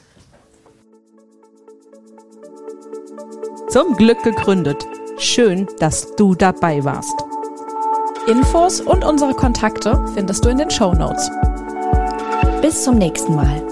Zum 3.69 3.97
Glück 3.97 4.23
gegründet. 4.23 4.87
Schön, 5.19 5.67
dass 5.79 6.15
du 6.17 6.35
dabei 6.35 6.85
warst. 6.85 7.15
Infos 8.27 8.81
und 8.81 9.05
unsere 9.05 9.35
Kontakte 9.35 10.05
findest 10.15 10.45
du 10.45 10.51
in 10.51 10.59
den 10.59 10.71
Show 10.71 10.93
Notes. 10.93 11.31
Bis 12.61 12.85
zum 12.85 12.97
nächsten 12.97 13.35
Mal. 13.35 13.72